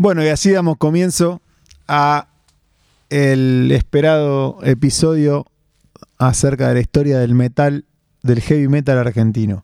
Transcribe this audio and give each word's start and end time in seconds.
Bueno, 0.00 0.24
y 0.24 0.28
así 0.28 0.50
damos 0.50 0.78
comienzo 0.78 1.42
a 1.86 2.28
el 3.10 3.70
esperado 3.70 4.58
episodio 4.62 5.44
acerca 6.16 6.68
de 6.68 6.74
la 6.76 6.80
historia 6.80 7.18
del 7.18 7.34
metal, 7.34 7.84
del 8.22 8.40
heavy 8.40 8.66
metal 8.66 8.96
argentino, 8.96 9.62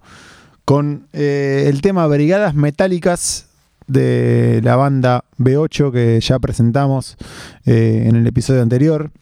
con 0.67 1.09
eh, 1.15 1.65
el 1.69 1.81
tema 1.81 2.07
Brigadas 2.07 2.55
Metálicas 2.55 3.47
de 3.87 4.61
la 4.63 4.77
banda 4.77 5.25
B8 5.39 5.91
que 5.91 6.21
ya 6.21 6.39
presentamos 6.39 7.17
eh, 7.65 8.05
en 8.05 8.17
el 8.17 8.27
episodio 8.27 8.61
anterior, 8.61 9.13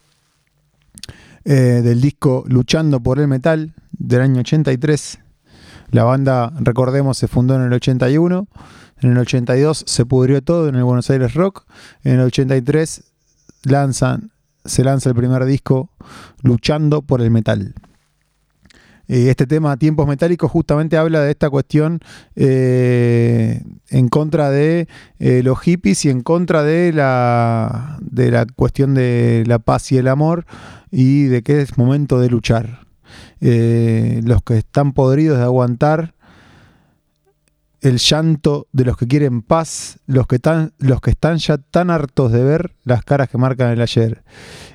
eh, 1.44 1.80
del 1.84 2.00
disco 2.00 2.42
Luchando 2.48 2.98
por 2.98 3.20
el 3.20 3.28
Metal 3.28 3.72
del 3.92 4.20
año 4.20 4.40
83. 4.40 5.20
La 5.94 6.02
banda, 6.02 6.52
recordemos, 6.58 7.16
se 7.16 7.28
fundó 7.28 7.54
en 7.54 7.62
el 7.62 7.72
81 7.72 8.48
en 9.00 9.12
el 9.12 9.18
82 9.18 9.84
se 9.86 10.06
pudrió 10.06 10.42
todo 10.42 10.68
en 10.68 10.74
el 10.74 10.82
Buenos 10.82 11.08
Aires 11.08 11.34
Rock. 11.34 11.66
En 12.02 12.14
el 12.14 12.20
83 12.22 13.04
lanzan, 13.62 14.32
se 14.64 14.82
lanza 14.82 15.10
el 15.10 15.14
primer 15.14 15.44
disco 15.44 15.90
Luchando 16.42 17.02
por 17.02 17.20
el 17.20 17.30
Metal. 17.30 17.74
Eh, 19.06 19.28
este 19.28 19.46
tema, 19.46 19.76
Tiempos 19.76 20.08
Metálicos, 20.08 20.50
justamente 20.50 20.96
habla 20.96 21.20
de 21.20 21.30
esta 21.30 21.48
cuestión 21.48 22.00
eh, 22.34 23.62
en 23.90 24.08
contra 24.08 24.50
de 24.50 24.88
eh, 25.20 25.42
los 25.44 25.60
hippies 25.60 26.06
y 26.06 26.10
en 26.10 26.22
contra 26.22 26.64
de 26.64 26.92
la, 26.92 27.98
de 28.00 28.32
la 28.32 28.46
cuestión 28.46 28.94
de 28.94 29.44
la 29.46 29.60
paz 29.60 29.92
y 29.92 29.98
el 29.98 30.08
amor 30.08 30.44
y 30.90 31.24
de 31.24 31.42
que 31.42 31.60
es 31.60 31.78
momento 31.78 32.18
de 32.18 32.30
luchar. 32.30 32.83
Los 33.40 34.42
que 34.42 34.58
están 34.58 34.92
podridos 34.92 35.38
de 35.38 35.44
aguantar 35.44 36.14
el 37.84 37.98
llanto 37.98 38.66
de 38.72 38.84
los 38.84 38.96
que 38.96 39.06
quieren 39.06 39.42
paz, 39.42 39.98
los 40.06 40.26
que, 40.26 40.36
están, 40.36 40.72
los 40.78 41.02
que 41.02 41.10
están 41.10 41.36
ya 41.36 41.58
tan 41.58 41.90
hartos 41.90 42.32
de 42.32 42.42
ver 42.42 42.72
las 42.84 43.04
caras 43.04 43.28
que 43.28 43.36
marcan 43.36 43.70
el 43.70 43.80
ayer. 43.80 44.24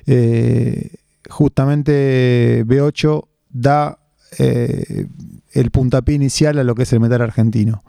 Eh, 0.06 0.94
justamente 1.28 2.64
B8 2.66 3.26
da 3.50 3.98
eh, 4.38 5.06
el 5.52 5.70
puntapié 5.72 6.14
inicial 6.14 6.58
a 6.58 6.64
lo 6.64 6.76
que 6.76 6.84
es 6.84 6.92
el 6.92 7.00
metal 7.00 7.22
argentino. 7.22 7.82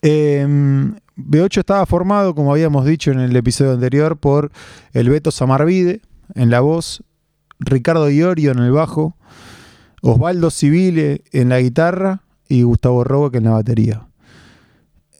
Em, 0.00 0.94
B8 1.16 1.58
estaba 1.58 1.84
formado, 1.84 2.34
como 2.34 2.52
habíamos 2.52 2.86
dicho 2.86 3.10
en 3.10 3.20
el 3.20 3.36
episodio 3.36 3.72
anterior, 3.72 4.16
por 4.16 4.50
el 4.94 5.10
Beto 5.10 5.30
Samarvide 5.30 6.00
en 6.34 6.48
la 6.48 6.60
voz, 6.60 7.02
Ricardo 7.60 8.10
Iorio 8.10 8.52
en 8.52 8.58
el 8.58 8.72
bajo, 8.72 9.16
Osvaldo 10.02 10.50
Civile 10.50 11.22
en 11.32 11.48
la 11.48 11.60
guitarra 11.60 12.20
y 12.48 12.62
Gustavo 12.62 13.04
Roque 13.04 13.38
en 13.38 13.44
la 13.44 13.52
batería. 13.52 14.08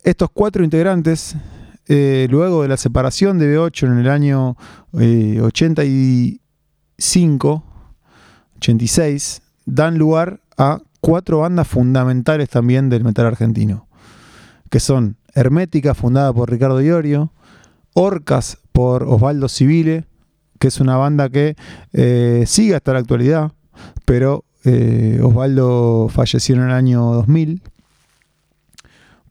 Estos 0.05 0.29
cuatro 0.33 0.63
integrantes, 0.65 1.37
eh, 1.87 2.27
luego 2.31 2.63
de 2.63 2.69
la 2.69 2.77
separación 2.77 3.39
de 3.39 3.57
B8 3.57 3.87
en 3.87 3.99
el 3.99 4.09
año 4.09 4.57
85, 4.93 7.55
eh, 7.55 7.59
86, 8.57 9.43
dan 9.67 9.99
lugar 9.99 10.41
a 10.57 10.81
cuatro 11.01 11.41
bandas 11.41 11.69
fundamentales 11.69 12.49
también 12.49 12.89
del 12.89 13.05
metal 13.05 13.27
argentino, 13.27 13.87
que 14.71 14.81
son 14.81 15.17
Hermética, 15.35 15.95
fundada 15.95 16.33
por 16.33 16.51
Ricardo 16.51 16.81
Iorio, 16.81 17.33
Orcas 17.95 18.59
por 18.73 19.05
Osvaldo 19.05 19.49
Civile, 19.49 20.07
que 20.59 20.69
es 20.69 20.81
una 20.81 20.97
banda 20.97 21.29
que 21.29 21.57
eh, 21.93 22.45
sigue 22.47 22.75
hasta 22.75 22.93
la 22.93 22.99
actualidad, 23.01 23.53
pero 24.05 24.45
eh, 24.65 25.21
Osvaldo 25.23 26.09
falleció 26.11 26.57
en 26.57 26.63
el 26.63 26.71
año 26.73 27.01
2000. 27.01 27.63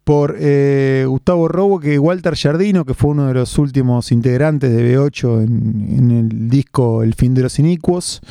Por 0.04 0.38
eh, 0.40 1.04
Gustavo 1.06 1.50
Robo, 1.50 1.80
que 1.82 2.00
Walter 2.00 2.36
Jardino, 2.36 2.86
que 2.86 2.94
fue 2.94 3.12
uno 3.12 3.28
de 3.28 3.34
los 3.34 3.58
últimos 3.58 4.12
integrantes 4.14 4.72
de 4.72 4.98
B8 4.98 5.44
en, 5.44 6.12
el 6.12 6.50
disco 6.50 7.04
El 7.04 7.14
fin 7.14 7.34
de 7.34 7.42
los 7.42 7.60
inicuos. 7.60 8.22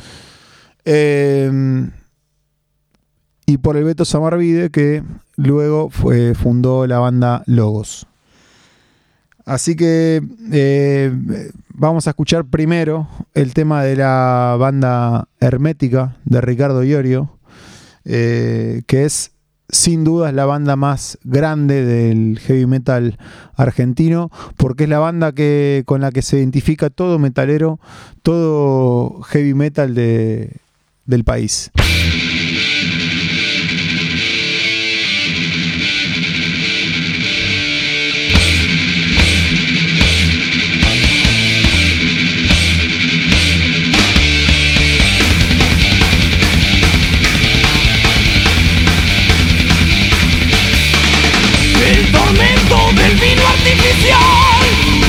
Eh, 0.85 1.87
y 3.45 3.57
por 3.59 3.77
el 3.77 3.83
Beto 3.83 4.05
Samarvide, 4.05 4.71
que 4.71 5.03
luego 5.35 5.89
fue, 5.89 6.33
fundó 6.33 6.87
la 6.87 6.97
banda 6.97 7.43
Logos. 7.45 8.07
Así 9.45 9.75
que 9.75 10.21
vamos 11.77 12.07
a 12.07 12.09
escuchar 12.09 12.45
primero 12.45 13.07
el 13.35 13.53
tema 13.53 13.83
de 13.83 13.95
la 13.95 14.55
banda 14.59 15.29
Hermética 15.39 16.17
de 16.25 16.41
Ricardo 16.41 16.83
Iorio, 16.83 17.37
eh, 18.03 18.81
que 18.87 19.05
es 19.05 19.31
sin 19.69 20.03
duda 20.03 20.31
la 20.31 20.45
banda 20.45 20.75
más 20.75 21.19
grande 21.23 21.85
del 21.85 22.39
heavy 22.39 22.65
metal 22.65 23.17
argentino, 23.55 24.31
porque 24.57 24.85
es 24.85 24.89
la 24.89 24.99
banda 24.99 25.33
que, 25.33 25.83
con 25.85 26.01
la 26.01 26.11
que 26.11 26.21
se 26.21 26.37
identifica 26.37 26.89
todo 26.89 27.19
metalero, 27.19 27.79
todo 28.23 29.21
heavy 29.23 29.53
metal 29.53 29.93
del 29.93 31.23
país. 31.25 31.71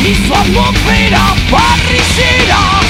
Y 0.04 0.14
su 0.26 0.34
atmósfera 0.34 1.34
parrillera 1.50 2.80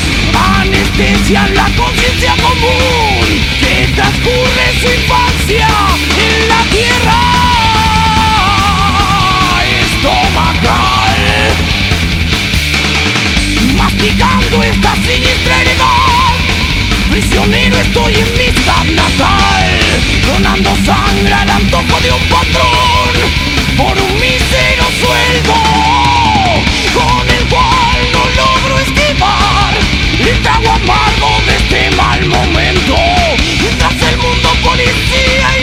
anestesian 0.61 1.55
la 1.55 1.69
conciencia 1.77 2.35
común 2.37 3.27
que 3.61 3.89
transcurre 3.95 4.67
su 4.81 4.87
infancia 4.87 5.69
en 6.17 6.49
la 6.49 6.63
tierra. 6.71 7.21
Estomacal 9.81 11.19
masticando 13.77 14.63
esta 14.63 14.95
siniestra 14.97 15.61
heredad. 15.61 16.35
Prisionero 17.11 17.77
estoy 17.79 18.15
en 18.15 18.33
mi 18.37 18.95
natal 18.95 19.79
donando 20.27 20.71
sangre 20.85 21.33
al 21.33 21.51
antojo 21.51 22.01
de 22.01 22.13
un 22.13 22.29
patrón 22.29 23.58
por 23.79 23.97
un 23.97 24.15
mísero 24.21 24.85
sueldo 25.01 25.55
con 26.95 27.31
el 27.31 27.45
cual 27.49 27.99
no 28.13 28.25
logro 28.41 28.79
esquivar 28.81 29.75
el 30.19 30.43
trago 30.43 30.71
amargo 30.71 31.31
de 31.47 31.57
este 31.57 31.97
mal 31.97 32.27
momento 32.27 32.97
mientras 33.63 33.93
el 34.11 34.17
mundo 34.19 34.51
policía 34.65 35.58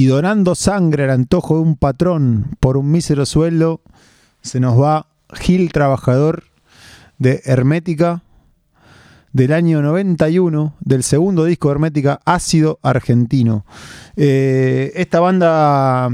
y 0.00 0.06
donando 0.06 0.54
sangre 0.54 1.04
al 1.04 1.10
antojo 1.10 1.56
de 1.56 1.60
un 1.60 1.76
patrón 1.76 2.56
por 2.58 2.78
un 2.78 2.90
mísero 2.90 3.26
sueldo, 3.26 3.82
se 4.40 4.58
nos 4.58 4.80
va 4.80 5.08
Gil 5.34 5.72
Trabajador 5.72 6.44
de 7.18 7.42
Hermética 7.44 8.22
del 9.34 9.52
año 9.52 9.82
91, 9.82 10.74
del 10.80 11.02
segundo 11.02 11.44
disco 11.44 11.68
de 11.68 11.72
Hermética, 11.72 12.18
Ácido 12.24 12.78
Argentino. 12.82 13.66
Eh, 14.16 14.90
esta 14.94 15.20
banda 15.20 16.08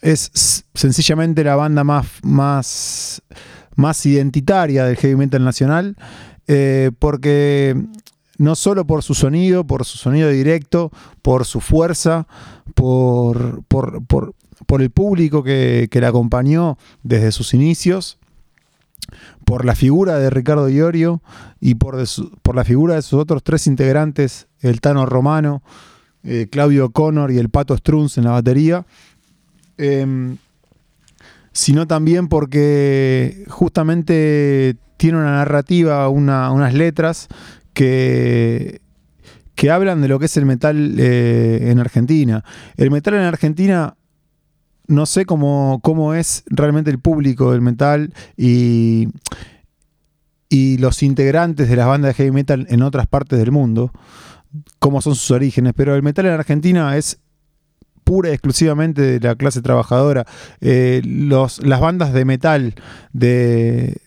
es 0.00 0.64
sencillamente 0.72 1.44
la 1.44 1.56
banda 1.56 1.84
más, 1.84 2.06
más, 2.22 3.20
más 3.74 4.06
identitaria 4.06 4.86
del 4.86 4.96
heavy 4.96 5.16
metal 5.16 5.44
nacional, 5.44 5.94
eh, 6.48 6.90
porque 6.98 7.76
no 8.38 8.54
solo 8.54 8.86
por 8.86 9.02
su 9.02 9.14
sonido, 9.14 9.64
por 9.66 9.84
su 9.84 9.98
sonido 9.98 10.30
directo, 10.30 10.90
por 11.22 11.44
su 11.44 11.60
fuerza, 11.60 12.26
por, 12.74 13.62
por, 13.64 14.34
el 14.80 14.90
público 14.90 15.42
que, 15.42 15.88
que 15.90 16.00
la 16.00 16.08
acompañó 16.08 16.76
desde 17.02 17.32
sus 17.32 17.54
inicios, 17.54 18.18
por 19.44 19.64
la 19.64 19.74
figura 19.74 20.18
de 20.18 20.30
Ricardo 20.30 20.68
Iorio 20.68 21.22
y 21.60 21.76
por, 21.76 22.02
por 22.42 22.56
la 22.56 22.64
figura 22.64 22.96
de 22.96 23.02
sus 23.02 23.20
otros 23.20 23.42
tres 23.42 23.66
integrantes, 23.66 24.48
el 24.60 24.80
Tano 24.80 25.06
Romano, 25.06 25.62
eh, 26.24 26.48
Claudio 26.50 26.90
Connor 26.90 27.30
y 27.30 27.38
el 27.38 27.50
Pato 27.50 27.76
Strunz 27.76 28.18
en 28.18 28.24
la 28.24 28.32
batería, 28.32 28.84
em, 29.78 30.38
sino 31.52 31.86
también 31.86 32.28
porque 32.28 33.44
justamente 33.48 34.76
tiene 34.96 35.18
una 35.18 35.36
narrativa, 35.36 36.08
unas 36.08 36.74
letras 36.74 37.28
que, 37.76 38.80
que 39.54 39.70
hablan 39.70 40.00
de 40.00 40.08
lo 40.08 40.18
que 40.18 40.24
es 40.24 40.36
el 40.38 40.46
metal 40.46 40.98
eh, 40.98 41.70
en 41.70 41.78
Argentina. 41.78 42.42
El 42.78 42.90
metal 42.90 43.14
en 43.14 43.20
Argentina 43.20 43.96
no 44.88 45.04
sé 45.04 45.26
cómo, 45.26 45.80
cómo 45.82 46.14
es 46.14 46.42
realmente 46.46 46.90
el 46.90 46.98
público 46.98 47.52
del 47.52 47.60
metal 47.60 48.14
y, 48.34 49.08
y 50.48 50.78
los 50.78 51.02
integrantes 51.02 51.68
de 51.68 51.76
las 51.76 51.86
bandas 51.86 52.10
de 52.10 52.14
heavy 52.14 52.30
metal 52.30 52.66
en 52.70 52.80
otras 52.80 53.06
partes 53.08 53.38
del 53.38 53.52
mundo, 53.52 53.92
cómo 54.78 55.02
son 55.02 55.14
sus 55.14 55.30
orígenes, 55.32 55.74
pero 55.76 55.94
el 55.94 56.02
metal 56.02 56.24
en 56.24 56.32
Argentina 56.32 56.96
es 56.96 57.18
pura 58.04 58.30
y 58.30 58.32
exclusivamente 58.32 59.02
de 59.02 59.20
la 59.20 59.34
clase 59.34 59.60
trabajadora. 59.60 60.24
Eh, 60.62 61.02
los, 61.04 61.62
las 61.62 61.80
bandas 61.80 62.14
de 62.14 62.24
metal 62.24 62.74
de 63.12 64.00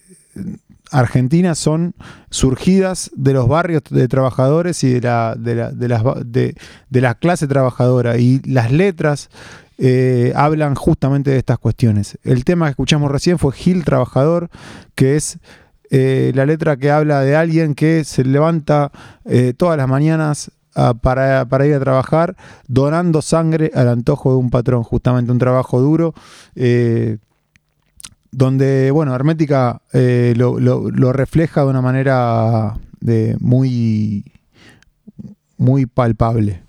Argentina 0.91 1.55
son 1.55 1.93
surgidas 2.29 3.11
de 3.15 3.33
los 3.33 3.47
barrios 3.47 3.83
de 3.89 4.07
trabajadores 4.07 4.83
y 4.83 4.93
de 4.93 5.01
la, 5.01 5.35
de 5.37 5.55
la, 5.55 5.71
de 5.71 5.87
las, 5.87 6.03
de, 6.25 6.55
de 6.89 7.01
la 7.01 7.15
clase 7.15 7.47
trabajadora. 7.47 8.17
Y 8.17 8.41
las 8.45 8.71
letras 8.71 9.29
eh, 9.81 10.33
hablan 10.35 10.75
justamente 10.75 11.31
de 11.31 11.37
estas 11.37 11.57
cuestiones. 11.57 12.17
El 12.23 12.43
tema 12.43 12.65
que 12.65 12.71
escuchamos 12.71 13.09
recién 13.09 13.39
fue 13.39 13.53
Gil 13.53 13.85
Trabajador, 13.85 14.49
que 14.93 15.15
es 15.15 15.39
eh, 15.89 16.33
la 16.35 16.45
letra 16.45 16.75
que 16.75 16.91
habla 16.91 17.21
de 17.21 17.37
alguien 17.37 17.75
que 17.75 18.03
se 18.03 18.25
levanta 18.25 18.91
eh, 19.23 19.53
todas 19.55 19.77
las 19.77 19.87
mañanas 19.87 20.51
ah, 20.75 20.95
para, 20.95 21.65
ir 21.65 21.73
a 21.73 21.79
trabajar, 21.79 22.35
donando 22.67 23.21
sangre 23.21 23.71
al 23.73 23.87
antojo 23.87 24.31
de 24.31 24.37
un 24.37 24.49
patrón, 24.49 24.83
justamente 24.83 25.31
un 25.31 25.39
trabajo 25.39 25.79
duro 25.79 26.13
donde, 28.31 28.91
bueno, 28.91 29.15
Hermética 29.15 29.81
lo, 29.93 31.13
refleja 31.13 31.61
de 31.61 31.67
una 31.67 31.81
manera 31.81 32.77
de 32.99 33.35
muy, 33.39 34.25
muy 35.57 35.85
palpable. 35.85 36.63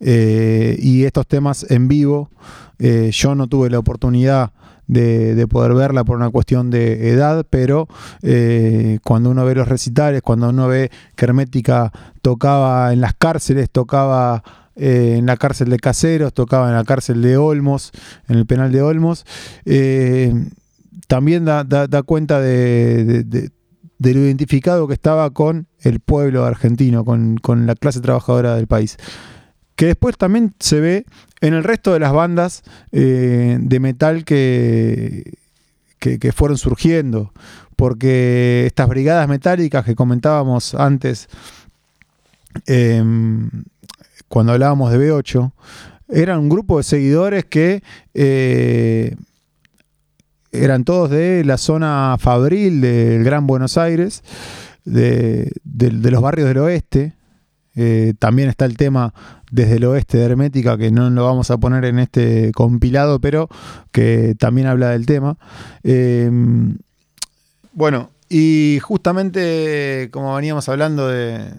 Eh, 0.00 0.76
y 0.80 1.04
estos 1.04 1.26
temas 1.26 1.70
en 1.70 1.88
vivo, 1.88 2.30
eh, 2.78 3.10
yo 3.12 3.34
no 3.34 3.46
tuve 3.46 3.70
la 3.70 3.78
oportunidad 3.78 4.52
de, 4.86 5.46
poder 5.48 5.74
verla 5.74 6.02
por 6.02 6.16
una 6.16 6.30
cuestión 6.30 6.70
de 6.70 7.10
edad, 7.10 7.46
pero 7.48 7.86
eh, 8.22 8.98
cuando 9.04 9.30
uno 9.30 9.44
ve 9.44 9.54
los 9.54 9.68
recitales, 9.68 10.20
cuando 10.22 10.48
uno 10.48 10.66
ve 10.66 10.90
que 11.14 11.26
Hermética 11.26 11.92
tocaba 12.22 12.92
en 12.92 13.00
las 13.00 13.14
cárceles, 13.14 13.70
tocaba 13.70 14.42
en 14.74 15.26
la 15.26 15.36
cárcel 15.36 15.70
de 15.70 15.78
Caseros, 15.78 16.32
tocaba 16.32 16.68
en 16.70 16.74
la 16.74 16.84
cárcel 16.84 17.22
de 17.22 17.36
Olmos, 17.36 17.92
en 18.28 18.38
el 18.38 18.46
penal 18.46 18.72
de 18.72 18.82
Olmos, 18.82 19.26
también 21.10 21.44
da, 21.44 22.02
cuenta 22.04 22.40
de, 22.40 23.50
lo 23.98 24.20
identificado 24.20 24.86
que 24.86 24.94
estaba 24.94 25.30
con 25.30 25.66
el 25.80 25.98
pueblo 25.98 26.44
argentino, 26.44 27.04
con, 27.04 27.36
con 27.36 27.66
la 27.66 27.74
clase 27.74 28.00
trabajadora 28.00 28.54
del 28.54 28.68
país. 28.68 28.96
Que 29.74 29.86
después 29.86 30.16
también 30.16 30.54
se 30.60 30.78
ve 30.78 31.06
en 31.40 31.54
el 31.54 31.64
resto 31.64 31.92
de 31.92 31.98
las 31.98 32.12
bandas 32.12 32.62
eh, 32.92 33.58
de 33.60 33.80
metal 33.80 34.24
que, 34.24 35.32
que, 35.98 36.30
fueron 36.30 36.56
surgiendo, 36.56 37.32
porque 37.74 38.66
estas 38.66 38.88
brigadas 38.88 39.28
metálicas 39.28 39.84
que 39.84 39.96
comentábamos 39.96 40.76
antes, 40.76 41.28
em, 42.66 43.50
cuando 44.28 44.52
hablábamos 44.52 44.92
de 44.92 45.10
B8, 45.10 45.50
eran 46.08 46.38
un 46.38 46.48
grupo 46.48 46.78
de 46.78 46.84
seguidores 46.84 47.46
que 47.46 47.82
eh, 48.14 49.16
eran 50.52 50.84
todos 50.84 51.10
de 51.10 51.44
la 51.44 51.58
zona 51.58 52.16
fabril 52.18 52.80
del 52.80 53.24
Gran 53.24 53.46
Buenos 53.46 53.78
Aires, 53.78 54.22
de 54.84 55.52
los 55.64 56.22
barrios 56.22 56.48
del 56.48 56.58
oeste, 56.58 57.14
eh, 57.76 58.14
también 58.18 58.48
está 58.48 58.64
el 58.64 58.76
tema 58.76 59.14
desde 59.50 59.76
el 59.76 59.84
oeste 59.84 60.18
de 60.18 60.24
Hermética, 60.24 60.76
que 60.76 60.90
no 60.90 61.08
lo 61.10 61.24
vamos 61.24 61.50
a 61.50 61.58
poner 61.58 61.84
en 61.84 61.98
este 61.98 62.52
compilado, 62.52 63.20
pero 63.20 63.48
que 63.92 64.34
también 64.38 64.66
habla 64.66 64.90
del 64.90 65.06
tema. 65.06 65.38
Em, 65.82 66.78
bueno, 67.72 68.10
y 68.28 68.78
justamente 68.82 70.08
como 70.12 70.34
veníamos 70.34 70.68
hablando 70.68 71.08
de, 71.08 71.54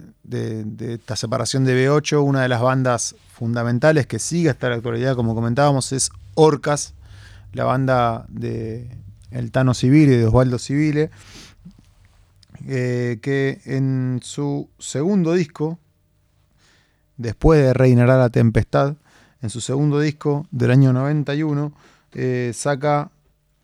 esta 0.80 1.16
separación 1.16 1.64
de 1.64 1.88
B8, 1.88 2.22
una 2.22 2.42
de 2.42 2.48
las 2.48 2.60
bandas 2.60 3.14
fundamentales 3.34 4.06
que 4.06 4.18
sigue 4.18 4.50
hasta 4.50 4.68
la 4.68 4.76
actualidad, 4.76 5.16
como 5.16 5.34
comentábamos, 5.34 5.92
es 5.92 6.10
Orcas, 6.34 6.94
la 7.52 7.64
banda 7.64 8.26
de 8.28 8.88
El 9.30 9.50
Tano 9.50 9.74
Civile 9.74 10.14
y 10.14 10.18
de 10.18 10.26
Osvaldo 10.26 10.58
Civile, 10.58 11.10
eh, 12.66 13.18
que 13.22 13.60
en 13.64 14.20
su 14.22 14.68
segundo 14.78 15.32
disco, 15.32 15.78
después 17.16 17.60
de 17.60 17.74
Reinará 17.74 18.16
la 18.16 18.30
Tempestad, 18.30 18.96
en 19.40 19.50
su 19.50 19.60
segundo 19.60 19.98
disco 19.98 20.46
del 20.50 20.70
año 20.70 20.92
91, 20.92 21.72
eh, 22.14 22.52
saca 22.54 23.10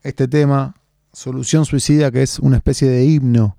este 0.03 0.27
tema, 0.27 0.75
Solución 1.13 1.65
Suicida, 1.65 2.11
que 2.11 2.21
es 2.21 2.39
una 2.39 2.57
especie 2.57 2.89
de 2.89 3.05
himno 3.05 3.55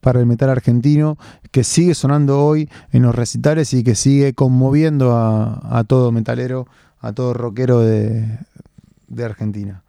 para 0.00 0.20
el 0.20 0.26
metal 0.26 0.50
argentino, 0.50 1.18
que 1.50 1.64
sigue 1.64 1.94
sonando 1.94 2.44
hoy 2.44 2.68
en 2.92 3.02
los 3.02 3.14
recitales 3.14 3.72
y 3.72 3.82
que 3.82 3.94
sigue 3.94 4.34
conmoviendo 4.34 5.16
a, 5.16 5.84
todo 5.88 6.12
metalero, 6.12 6.66
a 7.00 7.12
todo 7.12 7.32
rockero 7.32 7.80
de, 7.80 8.38
Argentina. 9.24 9.84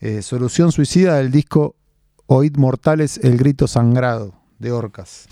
Eh, 0.00 0.22
Solución 0.22 0.72
Suicida 0.72 1.16
del 1.16 1.30
disco 1.30 1.76
Oíd 2.26 2.56
Mortales, 2.56 3.18
El 3.22 3.36
Grito 3.36 3.66
Sangrado, 3.66 4.34
de 4.58 4.72
Orcas. 4.72 5.26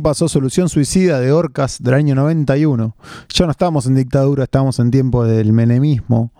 Pasó 0.00 0.28
Solución 0.28 0.68
Suicida 0.68 1.20
de 1.20 1.32
Orcas 1.32 1.82
del 1.82 1.94
año 1.94 2.14
91. 2.14 2.96
Ya 3.32 3.44
no 3.44 3.50
estábamos 3.50 3.86
en 3.86 3.94
dictadura, 3.94 4.44
estábamos 4.44 4.78
en 4.78 4.90
tiempo 4.90 5.24
del 5.24 5.52
menemismo. 5.52 6.32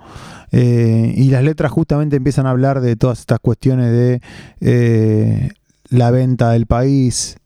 Eh, 0.52 1.14
y 1.17 1.31
las 1.31 1.45
letras 1.45 1.71
justamente 1.71 2.17
empiezan 2.17 2.47
a 2.47 2.50
hablar 2.50 2.81
de 2.81 2.97
todas 2.97 3.21
estas 3.21 3.38
cuestiones 3.38 3.93
de 3.93 4.21
eh, 4.61 5.50
la 5.88 6.11
venta 6.11 6.50
del 6.50 6.67
país, 6.67 7.37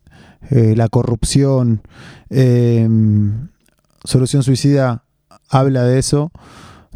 eh, 0.50 0.74
la 0.76 0.88
corrupción. 0.88 1.82
Solución 4.04 4.42
Suicida 4.42 5.04
habla 5.48 5.84
de 5.84 5.98
eso. 5.98 6.32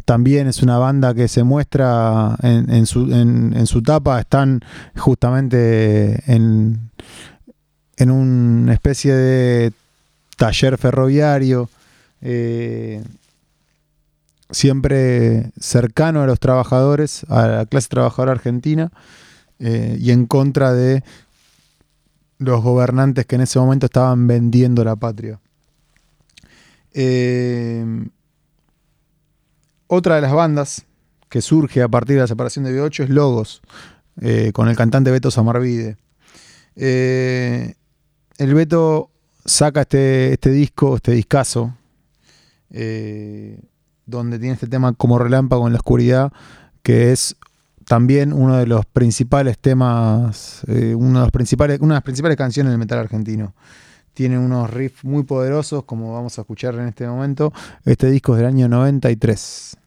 También 0.05 0.47
es 0.47 0.63
una 0.63 0.79
banda 0.79 1.13
que 1.13 1.27
se 1.27 1.43
muestra 1.43 2.35
en, 2.41 2.85
su, 2.87 3.13
en 3.13 3.67
su 3.67 3.83
tapa, 3.83 4.19
están 4.19 4.61
justamente 4.95 6.23
en, 6.25 6.89
en 7.99 8.11
una 8.11 8.73
especie 8.73 9.13
de 9.13 9.73
taller 10.37 10.77
ferroviario, 10.77 11.69
eh, 12.21 13.03
siempre 14.49 15.51
cercano 15.59 16.21
a 16.21 16.25
los 16.25 16.39
trabajadores, 16.39 17.25
a 17.27 17.47
la 17.47 17.65
clase 17.65 17.89
trabajadora 17.89 18.31
argentina, 18.31 18.89
eh, 19.59 19.97
y 19.99 20.11
en 20.11 20.25
contra 20.27 20.73
de 20.73 21.03
los 22.37 22.63
gobernantes 22.63 23.25
que 23.25 23.35
en 23.35 23.41
ese 23.41 23.59
momento 23.59 23.87
estaban 23.87 24.27
vendiendo 24.27 24.85
la 24.85 24.95
patria. 24.95 25.41
Eh, 26.93 27.85
otra 29.87 30.15
de 30.15 30.21
las 30.21 30.31
bandas 30.31 30.85
que 31.27 31.41
surge 31.41 31.81
a 31.81 31.89
partir 31.89 32.15
de 32.15 32.21
la 32.21 32.27
separación 32.27 32.63
de 32.63 32.71
B8 32.71 33.03
es 33.03 33.09
Logos, 33.09 33.61
con 34.53 34.67
el 34.67 34.75
cantante 34.75 35.11
Beto 35.11 35.31
Samarvide 35.31 35.97
el 38.39 38.53
Beto 38.53 39.11
saca 39.45 39.81
este, 39.81 40.33
este 40.33 40.49
disco, 40.49 40.95
este 40.95 41.11
discazo, 41.11 41.75
eh, 42.71 43.59
donde 44.05 44.39
tiene 44.39 44.53
este 44.53 44.67
tema 44.67 44.93
como 44.93 45.19
relámpago 45.19 45.67
en 45.67 45.73
la 45.73 45.79
oscuridad, 45.79 46.31
que 46.81 47.11
es 47.11 47.35
también 47.85 48.31
uno 48.31 48.55
de 48.55 48.65
los 48.65 48.85
principales 48.85 49.59
temas, 49.59 50.61
eh, 50.67 50.95
uno 50.95 51.19
de 51.19 51.25
los 51.25 51.31
principales, 51.31 51.79
una 51.81 51.95
de 51.95 51.97
las 51.97 52.03
principales 52.03 52.37
canciones 52.37 52.71
del 52.71 52.79
metal 52.79 52.99
argentino. 52.99 53.53
Tiene 54.13 54.39
unos 54.39 54.69
riffs 54.69 55.03
muy 55.03 55.23
poderosos, 55.23 55.83
como 55.83 56.13
vamos 56.13 56.37
a 56.37 56.41
escuchar 56.41 56.75
en 56.75 56.87
este 56.87 57.05
momento. 57.07 57.51
Este 57.83 58.09
disco 58.09 58.33
es 58.33 58.37
del 58.37 58.47
año 58.47 58.69
93. 58.69 59.77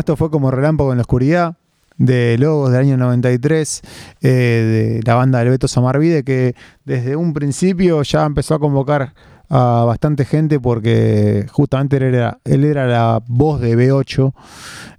Esto 0.00 0.16
fue 0.16 0.30
como 0.30 0.50
Relámpago 0.50 0.92
en 0.92 0.98
la 0.98 1.02
Oscuridad 1.02 1.56
de 1.96 2.36
Logos 2.38 2.72
del 2.72 2.80
año 2.80 2.96
93 2.96 3.82
eh, 4.22 4.28
de 4.28 5.00
la 5.04 5.14
banda 5.14 5.38
del 5.38 5.50
Beto 5.50 5.68
Samarvide 5.68 6.24
que 6.24 6.54
desde 6.84 7.16
un 7.16 7.34
principio 7.34 8.02
ya 8.02 8.24
empezó 8.24 8.54
a 8.54 8.58
convocar 8.58 9.14
a 9.48 9.84
bastante 9.86 10.24
gente 10.24 10.58
porque 10.58 11.46
justamente 11.50 11.98
él 11.98 12.14
era, 12.14 12.38
él 12.44 12.64
era 12.64 12.86
la 12.86 13.22
voz 13.26 13.60
de 13.60 13.76
B8 13.76 14.32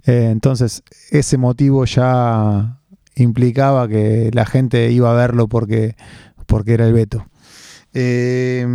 eh, 0.06 0.28
entonces 0.30 0.82
ese 1.10 1.36
motivo 1.36 1.84
ya 1.84 2.78
implicaba 3.16 3.88
que 3.88 4.30
la 4.32 4.46
gente 4.46 4.90
iba 4.90 5.10
a 5.10 5.14
verlo 5.14 5.48
porque, 5.48 5.96
porque 6.46 6.74
era 6.74 6.86
el 6.86 6.92
Beto. 6.92 7.26
Eh, 7.92 8.66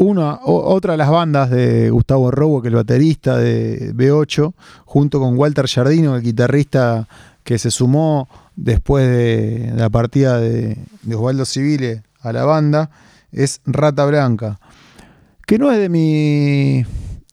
una, 0.00 0.38
otra 0.44 0.92
de 0.92 0.96
las 0.96 1.10
bandas 1.10 1.50
de 1.50 1.90
Gustavo 1.90 2.30
Robo, 2.30 2.62
que 2.62 2.68
es 2.68 2.72
el 2.72 2.76
baterista 2.76 3.36
de 3.36 3.92
B8, 3.94 4.54
junto 4.86 5.20
con 5.20 5.36
Walter 5.36 5.68
Jardino, 5.68 6.16
el 6.16 6.22
guitarrista 6.22 7.06
que 7.44 7.58
se 7.58 7.70
sumó 7.70 8.26
después 8.56 9.06
de 9.06 9.72
la 9.76 9.90
partida 9.90 10.40
de, 10.40 10.78
Osvaldo 11.14 11.44
Civile 11.44 12.02
a 12.22 12.32
la 12.32 12.44
banda, 12.44 12.90
es 13.30 13.60
Rata 13.66 14.06
Blanca, 14.06 14.58
que 15.46 15.58
no 15.58 15.70
es 15.70 15.78
de 15.78 15.90
mi, 15.90 16.82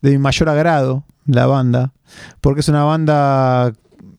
de 0.01 0.11
mi 0.11 0.17
mayor 0.17 0.49
agrado 0.49 1.05
la 1.25 1.45
banda, 1.47 1.93
porque 2.41 2.59
es 2.59 2.67
una 2.67 2.83
banda 2.83 3.71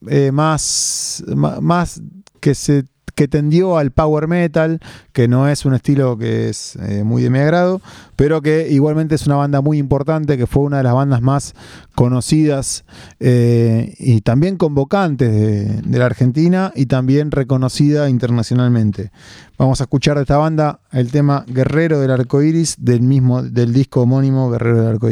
eh, 0.08 0.32
más, 0.32 1.22
más 1.36 2.00
que 2.40 2.54
se 2.54 2.86
que 3.14 3.28
tendió 3.28 3.78
al 3.78 3.90
power 3.90 4.28
metal, 4.28 4.80
que 5.12 5.28
no 5.28 5.48
es 5.48 5.64
un 5.64 5.74
estilo 5.74 6.16
que 6.18 6.48
es 6.48 6.76
eh, 6.76 7.04
muy 7.04 7.22
de 7.22 7.30
mi 7.30 7.38
agrado, 7.38 7.80
pero 8.16 8.42
que 8.42 8.68
igualmente 8.70 9.14
es 9.14 9.26
una 9.26 9.36
banda 9.36 9.60
muy 9.60 9.78
importante, 9.78 10.36
que 10.36 10.46
fue 10.46 10.62
una 10.62 10.78
de 10.78 10.82
las 10.82 10.94
bandas 10.94 11.22
más 11.22 11.54
conocidas 11.94 12.84
eh, 13.20 13.94
y 13.98 14.20
también 14.20 14.56
convocantes 14.56 15.82
de, 15.84 15.98
la 15.98 16.06
Argentina 16.06 16.72
y 16.74 16.86
también 16.86 17.30
reconocida 17.30 18.08
internacionalmente. 18.08 19.10
Vamos 19.56 19.80
a 19.80 19.84
escuchar 19.84 20.16
de 20.16 20.22
esta 20.22 20.36
banda 20.36 20.80
el 20.92 21.10
tema 21.10 21.44
Guerrero 21.48 22.00
del 22.00 22.10
Arco 22.10 22.42
Iris 22.42 22.76
del 22.78 23.02
mismo 23.02 23.42
del 23.42 23.72
disco 23.72 24.02
homónimo 24.02 24.50
Guerrero 24.50 24.78
del 24.78 24.88
Arco 24.88 25.10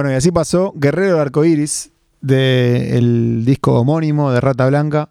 Bueno, 0.00 0.14
y 0.14 0.16
así 0.16 0.32
pasó 0.32 0.72
Guerrero 0.76 1.12
del 1.12 1.20
Arcoiris, 1.20 1.90
del 2.22 3.42
disco 3.44 3.78
homónimo 3.78 4.32
de 4.32 4.40
Rata 4.40 4.66
Blanca, 4.66 5.10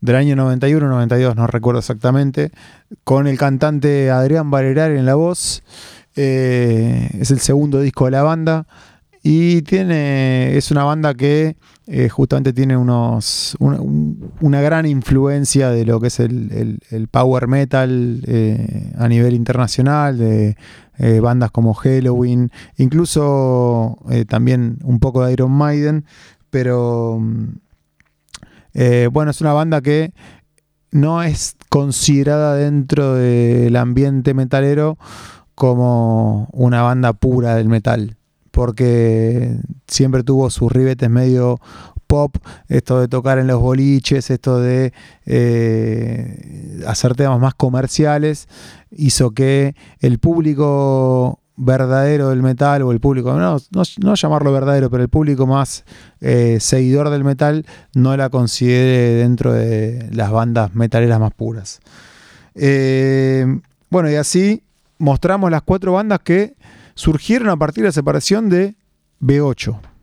del 0.00 0.16
año 0.16 0.34
91-92, 0.34 1.34
no 1.34 1.46
recuerdo 1.46 1.80
exactamente, 1.80 2.50
con 3.04 3.26
el 3.26 3.36
cantante 3.36 4.10
Adrián 4.10 4.50
Valerar 4.50 4.92
en 4.92 5.04
la 5.04 5.14
voz. 5.14 5.62
Eh, 6.16 7.10
es 7.20 7.32
el 7.32 7.40
segundo 7.40 7.82
disco 7.82 8.06
de 8.06 8.12
la 8.12 8.22
banda. 8.22 8.66
Y 9.22 9.60
tiene. 9.62 10.56
Es 10.56 10.70
una 10.70 10.84
banda 10.84 11.12
que 11.12 11.56
eh, 11.86 12.08
justamente 12.08 12.54
tiene 12.54 12.78
unos. 12.78 13.58
Una, 13.58 14.60
gran 14.62 14.86
influencia 14.86 15.68
de 15.68 15.84
lo 15.84 16.00
que 16.00 16.06
es 16.06 16.20
el, 16.20 17.08
power 17.10 17.46
metal 17.46 18.22
eh, 18.26 18.92
a 18.96 19.06
nivel 19.06 19.34
internacional, 19.34 20.16
de 20.16 20.56
bandas 21.22 21.50
como 21.50 21.74
Halloween, 21.74 22.50
incluso 22.76 23.98
también 24.28 24.78
un 24.84 25.00
poco 25.00 25.24
de 25.24 25.32
Iron 25.32 25.52
Maiden, 25.52 26.04
pero 26.50 27.18
mm, 27.20 27.48
bueno, 29.10 29.30
es 29.30 29.40
una 29.40 29.52
banda 29.52 29.80
que 29.80 30.12
no 30.94 31.22
es 31.22 31.56
considerada 31.68 32.54
dentro 32.54 33.14
del 33.14 33.74
ambiente 33.76 34.32
metalero 34.32 34.96
como 35.54 36.48
una 36.52 36.82
banda 36.82 37.12
pura 37.12 37.56
del 37.56 37.68
metal, 37.68 38.16
porque 38.50 39.56
siempre 39.86 40.22
tuvo 40.22 40.50
sus 40.50 40.70
ribetes 40.70 41.10
medio 41.10 41.60
esto 42.68 43.00
de 43.00 43.08
tocar 43.08 43.38
en 43.38 43.46
los 43.46 43.60
boliches, 43.60 44.30
esto 44.30 44.60
de 44.60 44.92
eh, 45.26 46.82
hacer 46.86 47.14
temas 47.14 47.40
más 47.40 47.54
comerciales, 47.54 48.48
hizo 48.90 49.32
que 49.32 49.74
el 50.00 50.18
público 50.18 51.40
verdadero 51.56 52.30
del 52.30 52.42
metal 52.42 52.82
o 52.82 52.92
el 52.92 53.00
público, 53.00 53.32
no, 53.34 53.58
no, 53.70 54.14
llamarlo 54.14 54.52
verdadero, 54.52 54.90
pero 54.90 55.02
el 55.02 55.08
público 55.08 55.46
más 55.46 55.84
eh, 56.20 56.58
seguidor 56.60 57.10
del 57.10 57.22
metal 57.22 57.64
no 57.94 58.16
la 58.16 58.28
considere 58.28 59.14
dentro 59.14 59.52
de 59.52 60.08
las 60.12 60.30
bandas 60.30 60.74
metaleras 60.74 61.20
más 61.20 61.32
puras. 61.32 61.80
Eh, 62.54 63.46
bueno, 63.90 64.10
y 64.10 64.16
así 64.16 64.62
mostramos 64.98 65.50
las 65.50 65.62
cuatro 65.62 65.92
bandas 65.92 66.20
que 66.20 66.54
surgieron 66.94 67.48
a 67.48 67.56
partir 67.56 67.82
de 67.82 67.88
la 67.88 67.92
separación 67.92 68.48
de 68.48 68.74
B8. 69.20 69.93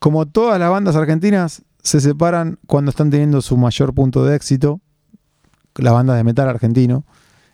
Como 0.00 0.26
todas 0.26 0.58
las 0.58 0.70
bandas 0.70 0.96
argentinas, 0.96 1.62
se 1.82 2.00
separan 2.00 2.58
cuando 2.66 2.90
están 2.90 3.10
teniendo 3.10 3.40
su 3.42 3.56
mayor 3.56 3.94
punto 3.94 4.24
de 4.24 4.34
éxito, 4.34 4.80
las 5.76 5.92
bandas 5.92 6.16
de 6.16 6.24
metal 6.24 6.48
argentino. 6.48 7.04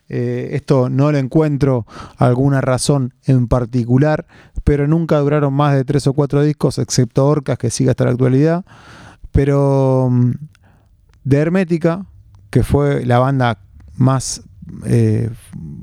Eh, 0.09 0.51
esto 0.53 0.89
no 0.89 1.11
le 1.11 1.19
encuentro 1.19 1.85
alguna 2.17 2.61
razón 2.61 3.15
en 3.25 3.49
particular, 3.49 4.27
pero 4.63 4.87
nunca 4.87 5.19
duraron 5.19 5.53
más 5.53 5.75
de 5.75 5.85
tres 5.85 6.07
o 6.07 6.13
cuatro 6.13 6.43
discos, 6.43 6.79
excepto 6.79 7.27
Orcas, 7.27 7.59
que 7.59 7.71
sigue 7.71 7.91
hasta 7.91 8.05
la 8.05 8.13
actualidad. 8.13 8.65
Pero 9.33 10.09
mm, 10.11 10.31
de 11.25 11.37
Hermética, 11.37 12.07
que 12.51 12.63
fue 12.63 13.05
la 13.05 13.19
banda 13.19 13.59
más 13.97 14.43
eh, 14.85 15.31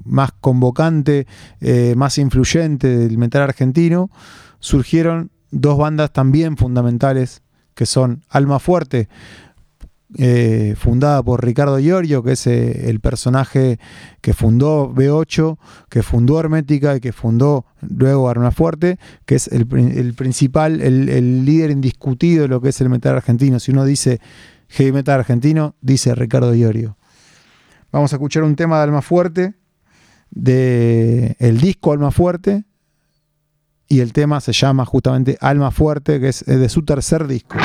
más 0.06 0.32
convocante, 0.42 1.26
eh, 1.62 1.94
más 1.96 2.18
influyente 2.18 2.98
del 2.98 3.18
metal 3.18 3.42
argentino, 3.42 4.10
surgieron 4.60 5.32
dos 5.54 5.78
bandas 5.78 6.12
también 6.12 6.58
fundamentales, 6.58 7.42
que 7.76 7.86
son 7.86 8.24
Alma 8.30 8.60
Fuerte, 8.60 9.08
eh, 10.18 10.76
fundada 10.78 11.24
por 11.24 11.44
Ricardo 11.44 11.80
Iorio, 11.80 12.22
que 12.22 12.34
es 12.34 12.46
el 12.46 13.00
personaje 13.00 13.80
que 14.22 14.34
fundó 14.34 14.94
B8, 14.94 15.58
que 15.90 16.04
fundó 16.04 16.40
Hermética 16.40 16.96
y 16.96 17.00
que 17.00 17.12
fundó 17.12 17.66
luego 17.82 18.30
Alma 18.30 18.52
Fuerte, 18.52 19.00
que 19.26 19.36
es 19.36 19.48
el, 19.48 19.66
principal, 20.16 20.82
el, 20.82 21.46
líder 21.46 21.72
indiscutido 21.72 22.44
de 22.44 22.48
lo 22.48 22.62
que 22.62 22.70
es 22.70 22.82
el 22.82 22.90
metal 22.90 23.16
argentino. 23.16 23.60
Si 23.60 23.72
uno 23.72 23.86
dice 23.86 24.22
heavy 24.70 24.92
metal 24.92 25.20
argentino, 25.20 25.76
dice 25.82 26.14
Ricardo 26.14 26.54
Iorio. 26.54 26.98
Vamos 27.92 28.14
a 28.14 28.18
escuchar 28.18 28.44
un 28.44 28.56
tema 28.56 28.78
de 28.78 28.84
Alma 28.84 29.02
Fuerte, 29.02 29.56
de 30.30 31.36
el 31.40 31.60
disco 31.60 31.92
Alma 31.92 32.12
Fuerte, 32.12 32.66
y 33.94 34.00
el 34.00 34.12
tema 34.12 34.42
se 34.42 34.54
llama 34.54 34.86
justamente 34.86 35.38
Alma 35.40 35.70
Fuerte, 35.70 36.20
que 36.20 36.30
es 36.30 36.44
de 36.48 36.68
su 36.68 36.82
tercer 36.84 37.28
disco. 37.28 37.58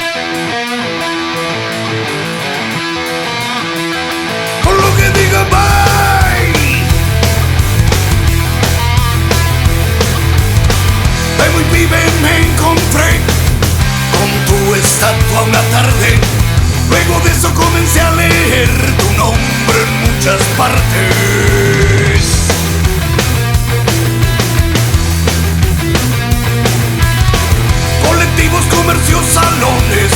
Lo 4.64 4.96
que 4.96 5.08
diga 5.18 5.44
bye. 5.44 5.58
Muy 11.54 11.64
pibe 11.72 11.96
me 12.20 12.36
encontré 12.46 13.10
con 14.12 14.28
tu 14.44 14.74
estatua 14.74 15.42
una 15.48 15.62
tarde. 15.70 16.20
Luego 16.90 17.20
de 17.24 17.30
eso 17.30 17.54
comencé 17.54 18.00
a 18.02 18.10
leer 18.10 18.68
tu 18.98 19.10
nombre 19.16 19.78
en 19.82 20.12
muchas 20.12 20.42
partes. 20.58 21.87
Comercios, 28.70 29.24
salones, 29.26 30.12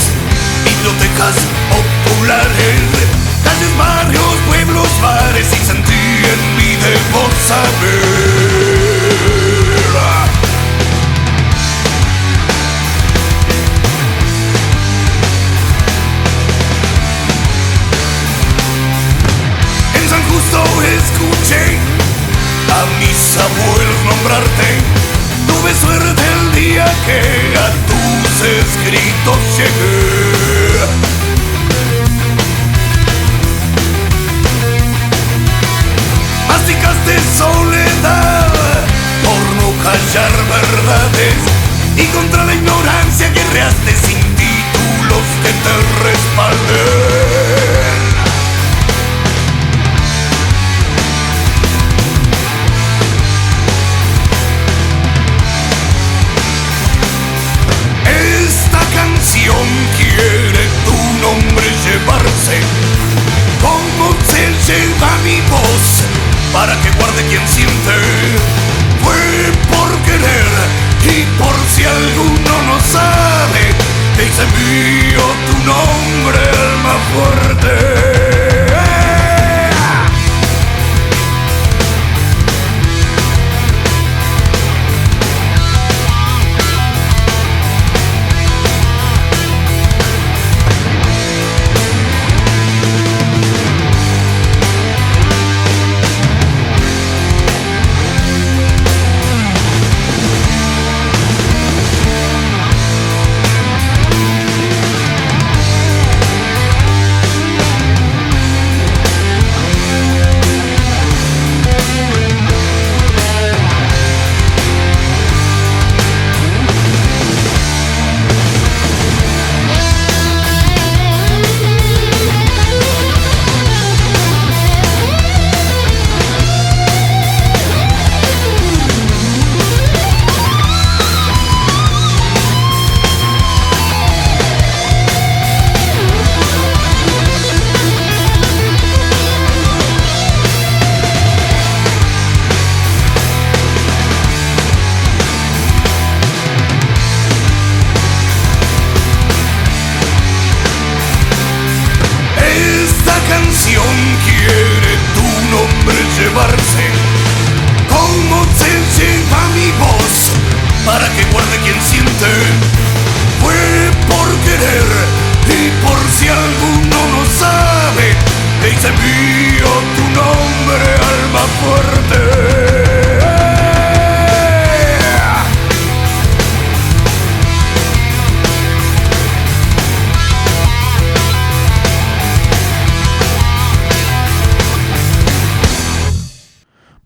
bibliotecas 0.64 1.36
populares, 1.68 2.80
calles, 3.44 3.76
barrios, 3.76 4.34
pueblos, 4.46 4.88
bares 5.02 5.46
y 5.52 5.66
sentí 5.66 5.92
en 5.92 6.56
mí 6.56 6.76
debo 6.76 7.28
saber. 7.46 8.72
escuché 20.96 21.78
a 22.70 22.80
mis 22.98 23.36
abuelos 23.36 24.00
nombrarte. 24.04 24.68
Tuve 25.46 25.74
suerte 25.74 26.22
el 26.40 26.52
día 26.54 26.84
que 27.06 27.20
a 27.58 28.01
tus 28.42 28.50
escritos 28.50 29.38
llegué. 29.56 30.82
Masticaste 36.48 37.14
soledad 37.36 38.52
por 39.24 39.40
no 39.56 39.68
callar 39.82 40.32
verdades 40.48 41.21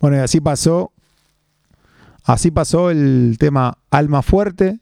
Bueno, 0.07 0.19
y 0.19 0.21
así 0.21 0.40
pasó. 0.40 0.92
Así 2.23 2.53
pasó 2.53 2.92
el 2.92 3.38
tema 3.40 3.79
Alma 3.90 4.23
Fuerte 4.23 4.79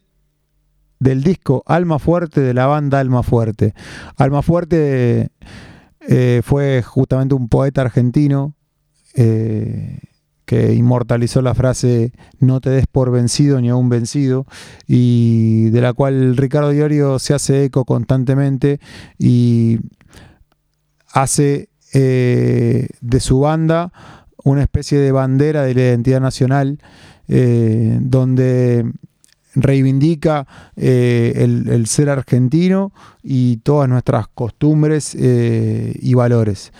del 0.98 1.22
disco 1.22 1.62
Alma 1.64 1.98
Fuerte 1.98 2.42
de 2.42 2.52
la 2.52 2.66
banda 2.66 3.00
Alma 3.00 3.22
Fuerte. 3.22 3.72
Alma 4.18 4.42
Fuerte 4.42 5.30
eh, 6.00 6.42
fue 6.44 6.82
justamente 6.82 7.34
un 7.34 7.48
poeta 7.48 7.80
argentino 7.80 8.54
eh, 9.14 10.00
que 10.44 10.74
inmortalizó 10.74 11.40
la 11.40 11.54
frase 11.54 12.12
no 12.38 12.60
te 12.60 12.68
des 12.68 12.86
por 12.86 13.10
vencido 13.10 13.62
ni 13.62 13.70
aún 13.70 13.88
vencido 13.88 14.44
y 14.86 15.70
de 15.70 15.80
la 15.80 15.94
cual 15.94 16.36
Ricardo 16.36 16.68
Diorio 16.68 17.18
se 17.18 17.32
hace 17.32 17.64
eco 17.64 17.86
constantemente 17.86 18.78
y 19.18 19.78
hace 21.14 21.70
eh, 21.94 22.88
de 23.00 23.20
su 23.20 23.40
banda 23.40 23.90
una 24.44 24.62
especie 24.62 24.98
de 24.98 25.10
bandera 25.10 25.62
de 25.62 25.74
la 25.74 25.80
identidad 25.80 26.20
nacional 26.20 26.78
eh, 27.26 27.98
donde 28.00 28.92
reivindica 29.56 30.46
eh, 30.76 31.32
el, 31.36 31.86
ser 31.86 32.10
argentino 32.10 32.92
y 33.22 33.56
todas 33.58 33.88
nuestras 33.88 34.28
costumbres 34.28 35.14
y 35.14 36.14
valores. 36.14 36.72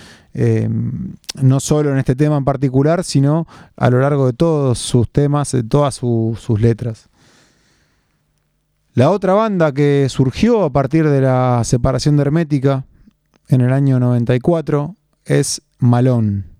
no 1.42 1.60
solo 1.60 1.92
en 1.92 1.98
este 1.98 2.16
tema 2.16 2.36
en 2.36 2.44
particular, 2.44 3.04
sino 3.04 3.46
a 3.76 3.90
lo 3.90 4.00
largo 4.00 4.26
de 4.26 4.32
todos 4.32 4.78
sus 4.78 5.10
temas, 5.10 5.52
de 5.52 5.62
todas 5.62 5.94
sus 5.96 6.60
letras. 6.60 7.08
La 8.94 9.10
otra 9.10 9.34
banda 9.34 9.72
que 9.72 10.06
surgió 10.08 10.62
a 10.62 10.70
partir 10.70 11.08
de 11.08 11.20
la 11.20 11.62
separación 11.64 12.16
de 12.16 12.22
Hermética 12.22 12.84
en 13.48 13.60
el 13.60 13.72
año 13.72 13.98
94 13.98 14.94
es 15.24 15.62
Malón, 15.78 16.53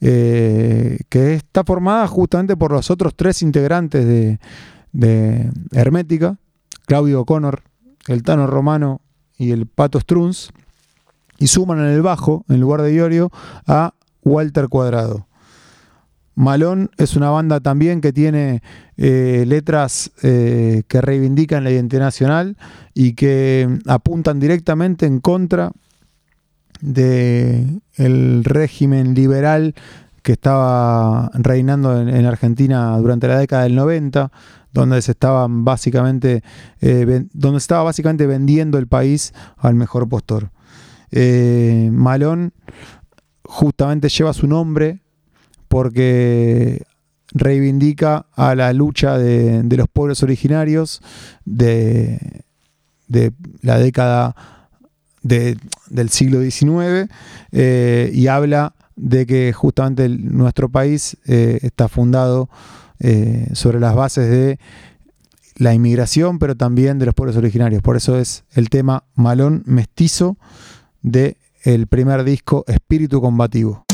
eh, 0.00 0.98
que 1.08 1.34
está 1.34 1.62
formada 1.64 2.06
justamente 2.06 2.56
por 2.56 2.72
los 2.72 2.90
otros 2.90 3.14
tres 3.14 3.42
integrantes 3.42 4.06
de, 4.06 4.38
Hermética, 5.72 6.38
Claudio 6.86 7.20
O'Connor, 7.20 7.62
el 8.08 8.22
Tano 8.22 8.46
Romano 8.46 9.02
y 9.36 9.52
el 9.52 9.66
Pato 9.66 10.00
Struns, 10.00 10.52
y 11.38 11.46
suman 11.46 11.78
en 11.78 11.86
el 11.86 12.02
bajo, 12.02 12.44
en 12.48 12.60
lugar 12.60 12.82
de 12.82 12.94
Iorio, 12.94 13.30
a 13.66 13.94
Walter 14.22 14.68
Cuadrado. 14.68 15.26
Malón 16.34 16.90
es 16.96 17.16
una 17.16 17.30
banda 17.30 17.60
también 17.60 18.00
que 18.00 18.12
tiene 18.12 18.62
eh, 18.96 19.44
letras 19.46 20.10
eh, 20.22 20.82
que 20.88 21.00
reivindican 21.00 21.64
la 21.64 21.70
identidad 21.70 22.02
nacional 22.02 22.56
y 22.94 23.12
que 23.12 23.78
apuntan 23.86 24.40
directamente 24.40 25.06
en 25.06 25.20
contra 25.20 25.72
de 26.80 27.80
el 27.96 28.44
régimen 28.44 29.14
liberal 29.14 29.74
que 30.22 30.32
estaba 30.32 31.30
reinando 31.34 32.00
en, 32.00 32.26
Argentina 32.26 32.96
durante 32.98 33.28
la 33.28 33.38
década 33.38 33.62
del 33.64 33.74
90, 33.74 34.30
donde 34.72 35.00
se 35.02 35.12
estaban 35.12 35.64
básicamente 35.64 36.42
eh, 36.80 37.24
donde 37.32 37.58
estaba 37.58 37.84
básicamente 37.84 38.26
vendiendo 38.26 38.78
el 38.78 38.86
país 38.86 39.32
al 39.56 39.74
mejor 39.74 40.08
postor. 40.08 40.50
Eh, 41.10 41.88
Malón 41.92 42.52
justamente 43.44 44.08
lleva 44.08 44.32
su 44.32 44.46
nombre 44.46 45.00
porque 45.68 46.82
reivindica 47.32 48.26
a 48.34 48.54
la 48.54 48.72
lucha 48.72 49.18
de, 49.18 49.64
los 49.76 49.88
pueblos 49.88 50.22
originarios 50.22 51.00
de, 51.44 52.44
de 53.08 53.32
la 53.62 53.78
década 53.78 54.34
del 55.22 56.08
siglo 56.10 56.40
XIX 56.40 57.10
eh, 57.52 58.10
y 58.12 58.26
habla 58.26 58.74
de 58.96 59.26
que 59.26 59.52
justamente 59.52 60.08
nuestro 60.08 60.68
país 60.68 61.16
eh, 61.26 61.58
está 61.62 61.88
fundado 61.88 62.48
eh, 62.98 63.48
sobre 63.54 63.80
las 63.80 63.94
bases 63.94 64.30
de 64.30 64.58
la 65.56 65.74
inmigración, 65.74 66.38
pero 66.38 66.56
también 66.56 66.98
de 66.98 67.06
los 67.06 67.14
pueblos 67.14 67.36
originarios. 67.36 67.82
Por 67.82 67.96
eso 67.96 68.18
es 68.18 68.44
el 68.52 68.70
tema 68.70 69.04
malón 69.14 69.62
mestizo 69.66 70.36
de 71.02 71.36
el 71.62 71.86
primer 71.86 72.24
disco 72.24 72.64
Espíritu 72.66 73.20
Combativo. 73.20 73.84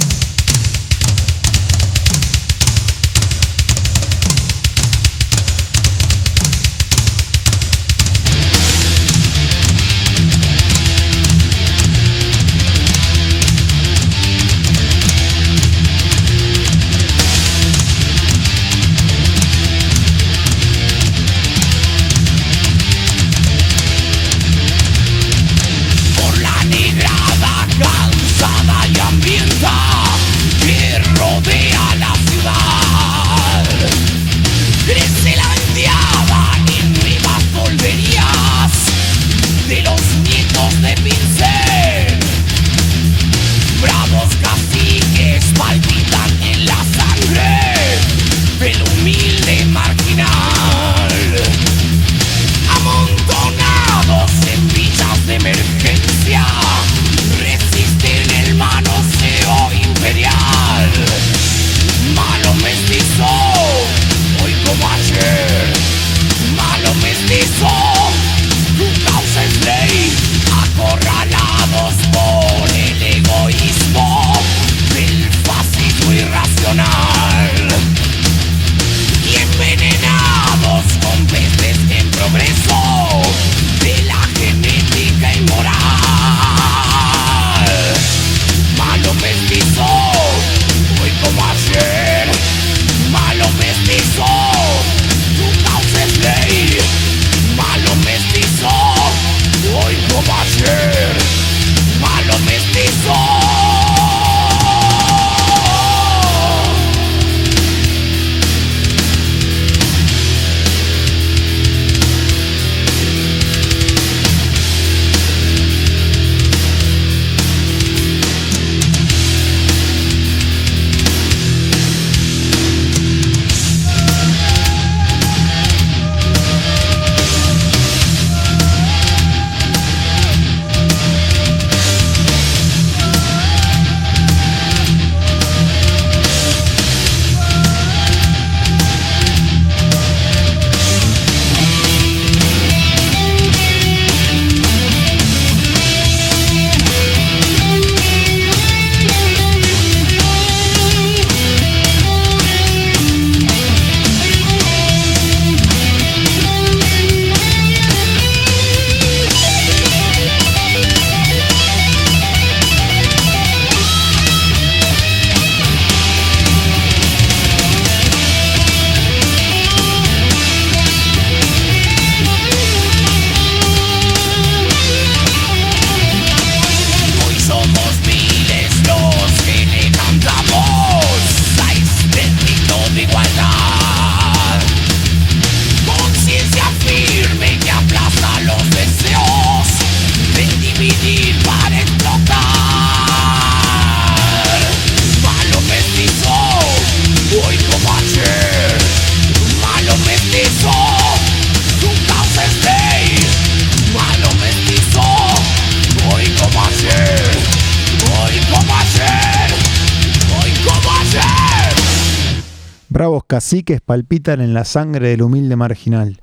Caciques 213.66 213.80
palpitan 213.80 214.40
en 214.40 214.54
la 214.54 214.64
sangre 214.64 215.08
del 215.08 215.22
humilde 215.22 215.56
marginal. 215.56 216.20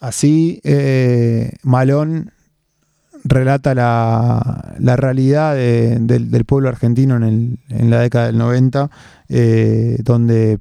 Así, 0.00 0.60
eh, 0.62 1.52
Malón 1.64 2.30
relata 3.24 3.74
la, 3.74 4.96
realidad 4.96 5.56
del, 5.56 6.44
pueblo 6.44 6.68
argentino 6.68 7.16
en, 7.16 7.58
la 7.68 8.00
década 8.00 8.26
del 8.26 8.38
90, 8.38 8.90
eh, 9.28 9.96
donde 10.02 10.60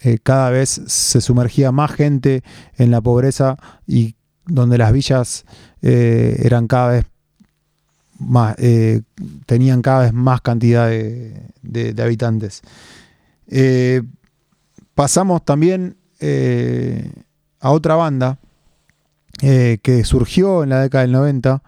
eh, 0.00 0.18
cada 0.22 0.50
vez 0.50 0.82
se 0.86 1.20
sumergía 1.20 1.70
más 1.70 1.92
gente 1.92 2.42
en 2.76 2.90
la 2.90 3.00
pobreza 3.00 3.56
y 3.86 4.16
donde 4.46 4.76
las 4.76 4.92
villas 4.92 5.44
eran 5.80 6.66
cada 6.66 6.88
vez 6.88 7.04
más, 8.18 8.56
tenían 9.46 9.82
cada 9.82 10.02
vez 10.02 10.12
más 10.12 10.40
cantidad 10.40 10.88
de 10.88 12.02
habitantes. 12.02 12.62
Pasamos 14.94 15.44
también 15.44 15.96
a 17.60 17.70
otra 17.70 17.96
banda 17.96 18.38
eh, 19.40 19.78
que 19.82 20.04
surgió 20.04 20.62
en 20.62 20.68
la 20.68 20.82
década 20.82 21.02
del 21.02 21.12
90 21.12 21.62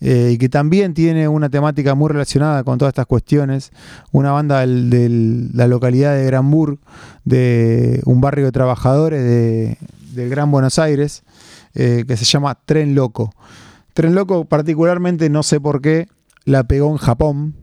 eh, 0.00 0.30
y 0.32 0.38
que 0.38 0.48
también 0.48 0.94
tiene 0.94 1.28
una 1.28 1.50
temática 1.50 1.94
muy 1.94 2.08
relacionada 2.08 2.64
con 2.64 2.78
todas 2.78 2.90
estas 2.90 3.06
cuestiones. 3.06 3.70
Una 4.10 4.32
banda 4.32 4.66
de 4.66 5.48
la 5.52 5.68
localidad 5.68 6.16
de 6.16 6.24
Granburg, 6.24 6.80
de 7.24 8.00
un 8.06 8.20
barrio 8.20 8.46
de 8.46 8.52
trabajadores 8.52 9.22
de, 9.22 9.78
del 10.14 10.30
Gran 10.30 10.50
Buenos 10.50 10.80
Aires, 10.80 11.22
eh, 11.74 12.04
que 12.08 12.16
se 12.16 12.24
llama 12.24 12.58
Tren 12.64 12.96
Loco. 12.96 13.32
Tren 13.92 14.16
Loco 14.16 14.44
particularmente, 14.46 15.30
no 15.30 15.44
sé 15.44 15.60
por 15.60 15.80
qué, 15.80 16.08
la 16.44 16.64
pegó 16.64 16.90
en 16.90 16.96
Japón. 16.96 17.54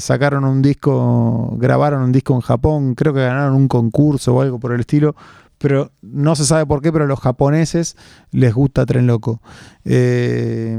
Sacaron 0.00 0.44
un 0.44 0.62
disco, 0.62 1.56
grabaron 1.58 2.02
un 2.02 2.12
disco 2.12 2.34
en 2.34 2.40
Japón, 2.40 2.94
creo 2.94 3.14
que 3.14 3.20
ganaron 3.20 3.54
un 3.54 3.68
concurso 3.68 4.34
o 4.34 4.40
algo 4.40 4.58
por 4.58 4.72
el 4.72 4.80
estilo, 4.80 5.14
pero 5.58 5.90
no 6.02 6.36
se 6.36 6.44
sabe 6.44 6.64
por 6.66 6.80
qué, 6.80 6.92
pero 6.92 7.04
a 7.04 7.08
los 7.08 7.20
japoneses 7.20 7.96
les 8.30 8.54
gusta 8.54 8.86
Tren 8.86 9.06
Loco. 9.06 9.42
Eh, 9.84 10.78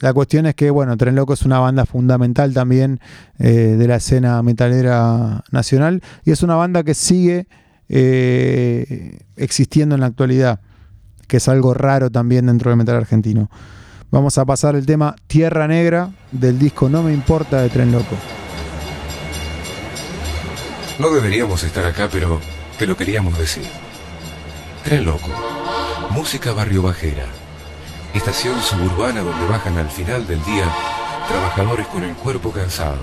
la 0.00 0.12
cuestión 0.12 0.46
es 0.46 0.54
que, 0.54 0.70
bueno, 0.70 0.96
Tren 0.96 1.14
Loco 1.14 1.32
es 1.32 1.42
una 1.42 1.60
banda 1.60 1.86
fundamental 1.86 2.52
también 2.52 3.00
eh, 3.38 3.76
de 3.78 3.88
la 3.88 3.96
escena 3.96 4.42
metalera 4.42 5.44
nacional 5.52 6.02
y 6.24 6.32
es 6.32 6.42
una 6.42 6.56
banda 6.56 6.82
que 6.82 6.94
sigue 6.94 7.46
eh, 7.88 9.18
existiendo 9.36 9.94
en 9.94 10.00
la 10.00 10.08
actualidad, 10.08 10.60
que 11.28 11.36
es 11.36 11.48
algo 11.48 11.74
raro 11.74 12.10
también 12.10 12.46
dentro 12.46 12.70
del 12.70 12.78
metal 12.78 12.96
argentino. 12.96 13.48
Vamos 14.14 14.38
a 14.38 14.44
pasar 14.44 14.76
el 14.76 14.86
tema 14.86 15.16
Tierra 15.26 15.66
Negra 15.66 16.08
del 16.30 16.56
disco 16.56 16.88
No 16.88 17.02
Me 17.02 17.12
Importa 17.12 17.60
de 17.60 17.68
Tren 17.68 17.90
Loco. 17.90 18.14
No 21.00 21.10
deberíamos 21.10 21.64
estar 21.64 21.84
acá, 21.84 22.08
pero 22.12 22.40
te 22.78 22.86
lo 22.86 22.96
queríamos 22.96 23.36
decir. 23.36 23.64
Tren 24.84 25.04
Loco, 25.04 25.28
música 26.10 26.52
barrio 26.52 26.82
bajera, 26.82 27.24
estación 28.14 28.62
suburbana 28.62 29.20
donde 29.22 29.48
bajan 29.48 29.78
al 29.78 29.90
final 29.90 30.24
del 30.28 30.44
día 30.44 30.72
trabajadores 31.26 31.88
con 31.88 32.04
el 32.04 32.14
cuerpo 32.14 32.52
cansado, 32.52 33.02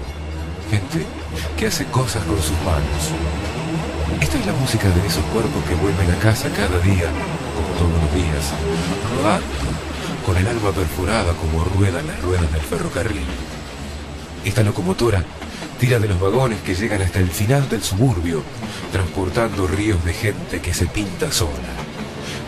gente 0.69 1.05
que 1.57 1.67
hace 1.67 1.83
cosas 1.87 2.23
con 2.23 2.37
sus 2.37 2.57
manos. 2.63 3.11
Esta 4.21 4.37
es 4.37 4.45
la 4.45 4.53
música 4.53 4.87
de 4.87 5.05
esos 5.05 5.25
cuerpos 5.25 5.61
que 5.65 5.75
vuelven 5.75 6.09
a 6.09 6.19
casa 6.19 6.47
cada 6.55 6.79
día, 6.79 7.09
como 7.53 7.67
todos 7.77 8.01
los 8.01 8.15
días, 8.15 8.53
con 10.25 10.37
el 10.37 10.47
alma 10.47 10.71
perforada 10.71 11.33
como 11.33 11.63
ruedan 11.63 12.07
las 12.07 12.21
ruedas 12.21 12.51
del 12.51 12.61
ferrocarril. 12.61 13.25
Esta 14.45 14.63
locomotora 14.63 15.23
tira 15.79 15.99
de 15.99 16.07
los 16.07 16.19
vagones 16.19 16.61
que 16.61 16.75
llegan 16.75 17.01
hasta 17.01 17.19
el 17.19 17.29
final 17.29 17.67
del 17.69 17.81
suburbio, 17.81 18.43
transportando 18.91 19.67
ríos 19.67 20.03
de 20.05 20.13
gente 20.13 20.61
que 20.61 20.73
se 20.73 20.85
pinta 20.85 21.31
sola, 21.31 21.73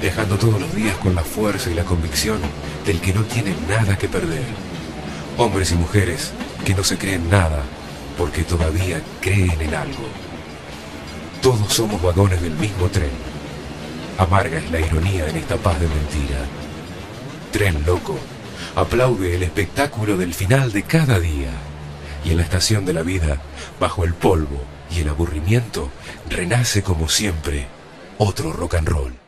dejando 0.02 0.38
todos 0.38 0.60
los 0.60 0.74
días 0.76 0.96
con 0.98 1.16
la 1.16 1.24
fuerza 1.24 1.72
y 1.72 1.74
la 1.74 1.84
convicción 1.84 2.40
del 2.86 3.00
que 3.02 3.14
no 3.14 3.24
tiene 3.24 3.56
nada 3.68 3.98
que 3.98 4.08
perder. 4.08 4.46
Hombres 5.38 5.72
y 5.72 5.76
mujeres 5.76 6.32
que 6.66 6.76
no 6.76 6.84
se 6.84 6.98
creen 6.98 7.30
nada 7.30 7.64
porque 8.18 8.44
todavía 8.44 9.02
creen 9.20 9.60
en 9.60 9.74
algo. 9.74 10.08
Todos 11.42 11.74
somos 11.74 12.02
vagones 12.02 12.42
del 12.42 12.54
mismo 12.54 12.88
tren. 12.90 13.12
Amarga 14.18 14.60
es 14.60 14.72
la 14.72 14.80
ironía 14.80 15.28
en 15.28 15.38
esta 15.38 15.58
paz 15.58 15.80
de 15.80 15.88
mentira. 15.88 16.63
Tren 17.54 17.86
loco, 17.86 18.18
aplaude 18.76 19.36
el 19.36 19.44
espectáculo 19.44 20.18
del 20.18 20.34
final 20.34 20.72
de 20.72 20.82
cada 20.82 21.20
día 21.20 21.52
y 22.26 22.32
en 22.32 22.38
la 22.38 22.44
estación 22.44 22.84
de 22.84 22.94
la 22.94 23.04
vida, 23.04 23.44
bajo 23.80 24.04
el 24.04 24.16
polvo 24.16 24.60
y 24.90 25.02
el 25.02 25.10
aburrimiento, 25.10 25.92
renace 26.32 26.82
como 26.82 27.08
siempre 27.10 27.68
otro 28.18 28.54
rock 28.54 28.74
and 28.74 28.88
roll. 28.90 29.23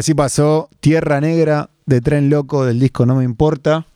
Así 0.00 0.14
pasó 0.14 0.70
Tierra 0.80 1.20
Negra 1.20 1.68
de 1.84 2.00
Tren 2.00 2.30
Loco 2.30 2.64
del 2.64 2.80
disco 2.80 3.04
No 3.04 3.16
Me 3.16 3.24
Importa. 3.24 3.86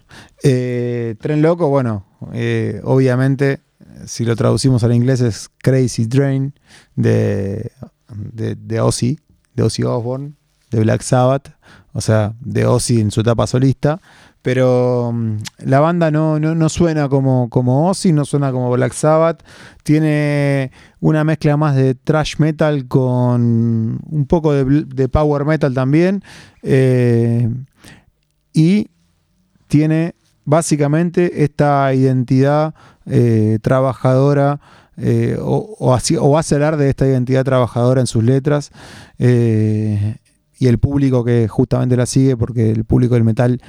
Eh, 0.43 1.17
Tren 1.19 1.41
Loco, 1.41 1.69
bueno, 1.69 2.05
eh, 2.35 2.81
obviamente, 2.85 3.61
si 4.07 4.27
lo 4.27 4.37
traducimos 4.37 4.85
al 4.85 4.95
inglés 4.95 5.23
es 5.23 5.49
Crazy 5.59 6.07
Train 6.07 6.53
de, 6.95 7.73
de, 8.15 8.55
de 8.55 8.81
Ozzy, 8.81 9.19
de 9.55 9.63
Ozzy 9.63 9.83
Osbourne, 9.83 10.35
de 10.71 10.81
Black 10.81 11.01
Sabbath, 11.01 11.49
o 11.95 12.03
sea, 12.03 12.35
de 12.41 12.67
Ozzy 12.67 13.01
en 13.01 13.11
su 13.11 13.23
etapa 13.23 13.47
solista. 13.47 14.01
Pero 14.45 15.11
mm, 15.15 15.37
la 15.65 15.81
banda 15.81 16.11
no, 16.11 16.39
no, 16.39 16.55
no 16.55 16.69
suena 16.69 17.09
como, 17.09 17.49
como 17.49 17.89
Ozzy, 17.89 18.13
no 18.13 18.27
suena 18.27 18.53
como 18.53 18.71
Black 18.71 18.93
Sabbath. 18.93 19.43
Tiene 19.85 20.71
una 21.01 21.25
mezcla 21.25 21.57
más 21.57 21.75
de 21.77 21.95
thrash 21.95 22.35
metal 22.37 22.87
con 22.87 24.01
un 24.07 24.27
poco 24.29 24.53
de, 24.53 25.09
power 25.09 25.47
metal 25.47 25.73
también. 25.73 26.23
eh, 26.63 27.49
y 28.53 28.89
tiene 29.67 30.15
básicamente 30.45 31.43
esta 31.43 31.95
identidad 31.95 32.75
eh, 33.07 33.59
trabajadora 33.63 34.61
eh, 34.99 35.39
o, 35.41 35.75
o 35.79 35.95
así- 35.95 36.19
o 36.21 36.37
hace 36.37 36.55
hablar 36.57 36.77
de 36.77 36.91
esta 36.91 37.07
identidad 37.07 37.45
trabajadora 37.45 38.03
en 38.03 38.07
sus 38.07 38.23
letras 38.23 38.71
y 39.19 40.67
el 40.69 40.79
público 40.79 41.25
que 41.25 41.49
justamente 41.49 41.97
la 41.97 42.07
sigue 42.07 42.37
porque 42.37 42.71
el 42.71 42.85
público 42.85 43.15
del 43.15 43.25
metal 43.25 43.61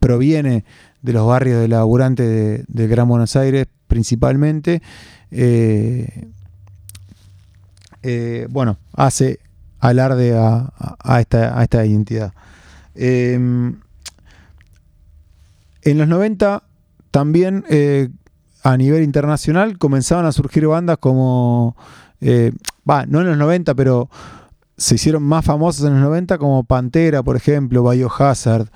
proviene 0.00 0.64
de 1.02 1.12
los 1.12 1.26
barrios 1.26 1.60
de 1.60 1.68
laburante 1.68 2.22
de- 2.22 2.64
del 2.68 2.88
Gran 2.88 3.08
Buenos 3.08 3.36
Aires 3.36 3.66
principalmente. 3.88 4.82
Eh, 5.30 6.28
eh, 8.02 8.46
bueno 8.50 8.76
hace 8.94 9.40
alarde 9.80 10.34
a, 10.36 10.72
esta, 11.20 11.84
identidad. 11.86 12.32
Em, 12.94 13.76
en 15.82 15.98
los 15.98 16.08
90 16.08 16.62
también 17.10 17.64
eh, 17.68 18.08
a 18.62 18.76
nivel 18.78 19.02
internacional 19.02 19.76
comenzaban 19.78 20.24
a 20.24 20.32
surgir 20.32 20.66
bandas 20.66 20.96
como, 20.98 21.76
eh, 22.22 22.52
va, 22.88 23.04
no 23.04 23.20
en 23.20 23.26
los 23.26 23.36
90, 23.36 23.74
pero 23.74 24.08
se 24.78 24.94
hicieron 24.94 25.22
más 25.22 25.44
famosas 25.44 25.84
en 25.86 25.92
los 25.94 26.02
90 26.02 26.38
como 26.38 26.64
Pantera, 26.64 27.22
por 27.22 27.36
ejemplo, 27.36 27.88
Biohazard, 27.88 28.68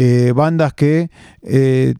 eh, 0.00 0.32
bandas 0.32 0.74
que 0.74 1.10
eh, 1.42 1.94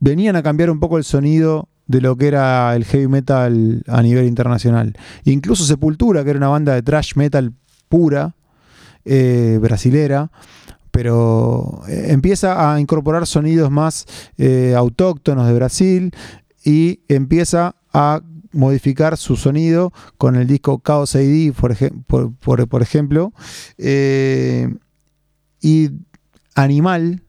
venían 0.00 0.34
a 0.34 0.42
cambiar 0.42 0.70
un 0.70 0.80
poco 0.80 0.98
el 0.98 1.04
sonido 1.04 1.68
de 1.86 2.00
lo 2.00 2.16
que 2.16 2.26
era 2.26 2.74
el 2.74 2.84
heavy 2.84 3.06
metal 3.06 3.84
a 3.86 4.02
nivel 4.02 4.26
internacional. 4.26 4.94
Incluso 5.24 5.64
Sepultura, 5.64 6.24
que 6.24 6.30
era 6.30 6.38
una 6.38 6.48
banda 6.48 6.74
de 6.74 6.82
thrash 6.82 7.14
metal 7.14 7.52
pura, 7.88 8.34
eh, 9.04 9.58
brasilera, 9.62 10.30
pero 10.90 11.82
empieza 11.86 12.72
a 12.74 12.80
incorporar 12.80 13.24
sonidos 13.26 13.70
más 13.70 14.04
autóctonos 14.76 15.46
de 15.46 15.54
Brasil 15.54 16.12
y 16.64 17.00
empieza 17.08 17.76
a 17.92 18.20
modificar 18.52 19.16
su 19.16 19.36
sonido 19.36 19.92
con 20.16 20.34
el 20.34 20.48
disco 20.48 20.82
Chaos 20.84 21.14
AD, 21.14 21.52
por, 21.52 21.72
ejem- 21.72 22.02
por- 22.06 22.34
por- 22.34 22.66
por 22.68 22.82
ejemplo. 22.82 23.32
Y 25.60 25.88
Animal, 26.54 27.22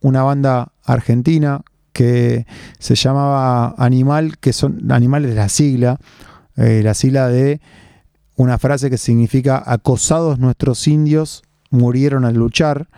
una 0.00 0.22
banda 0.22 0.72
argentina 0.84 1.62
que 1.92 2.46
se 2.78 2.94
llamaba 2.94 3.74
Animal, 3.76 4.38
que 4.38 4.52
son 4.52 4.90
animales 4.92 5.30
de 5.30 5.36
la 5.36 5.48
sigla, 5.48 5.98
eh, 6.56 6.82
la 6.84 6.94
sigla 6.94 7.28
de 7.28 7.60
una 8.36 8.58
frase 8.58 8.88
que 8.88 8.98
significa 8.98 9.62
acosados 9.66 10.38
nuestros 10.38 10.86
indios 10.86 11.42
murieron 11.70 12.24
al 12.24 12.34
luchar, 12.34 12.88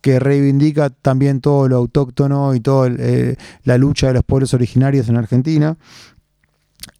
que 0.00 0.18
reivindica 0.18 0.90
también 0.90 1.40
todo 1.40 1.68
lo 1.68 1.76
autóctono 1.76 2.54
y 2.54 2.60
toda 2.60 2.88
la 3.64 3.78
lucha 3.78 4.06
de 4.06 4.14
los 4.14 4.24
pueblos 4.24 4.54
originarios 4.54 5.08
en 5.08 5.16
Argentina. 5.16 5.76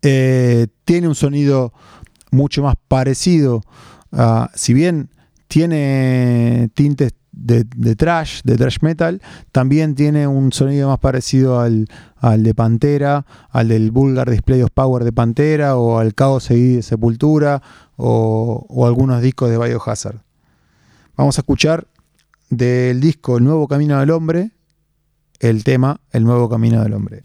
Eh, 0.02 0.66
tiene 0.84 1.08
un 1.08 1.14
sonido 1.14 1.72
mucho 2.30 2.62
más 2.62 2.74
parecido, 2.88 3.62
si 4.54 4.74
bien 4.74 5.08
tiene 5.48 6.70
tintes 6.74 7.14
de, 7.38 7.96
trash, 7.96 8.42
de 8.42 8.56
trash 8.56 8.78
metal, 8.82 9.22
también 9.52 9.94
tiene 9.94 10.26
un 10.26 10.52
sonido 10.52 10.88
más 10.88 10.98
parecido 10.98 11.60
al, 11.60 11.88
al 12.16 12.42
de 12.42 12.54
Pantera, 12.54 13.24
al 13.50 13.68
del 13.68 13.90
Vulgar 13.90 14.28
Display 14.30 14.62
of 14.62 14.70
Power 14.72 15.04
de 15.04 15.12
Pantera, 15.12 15.76
o 15.76 15.98
al 15.98 16.14
Chaos 16.14 16.50
AD 16.50 16.56
de 16.56 16.82
Sepultura, 16.82 17.62
o, 17.96 18.66
o 18.68 18.86
algunos 18.86 19.22
discos 19.22 19.50
de 19.50 19.58
Biohazard. 19.58 20.18
Vamos 21.16 21.38
a 21.38 21.40
escuchar 21.40 21.86
del 22.50 23.00
disco 23.00 23.38
El 23.38 23.44
Nuevo 23.44 23.68
Camino 23.68 23.98
del 23.98 24.10
Hombre, 24.10 24.50
el 25.40 25.64
tema 25.64 26.00
El 26.10 26.24
Nuevo 26.24 26.48
Camino 26.48 26.82
del 26.82 26.92
Hombre. 26.94 27.24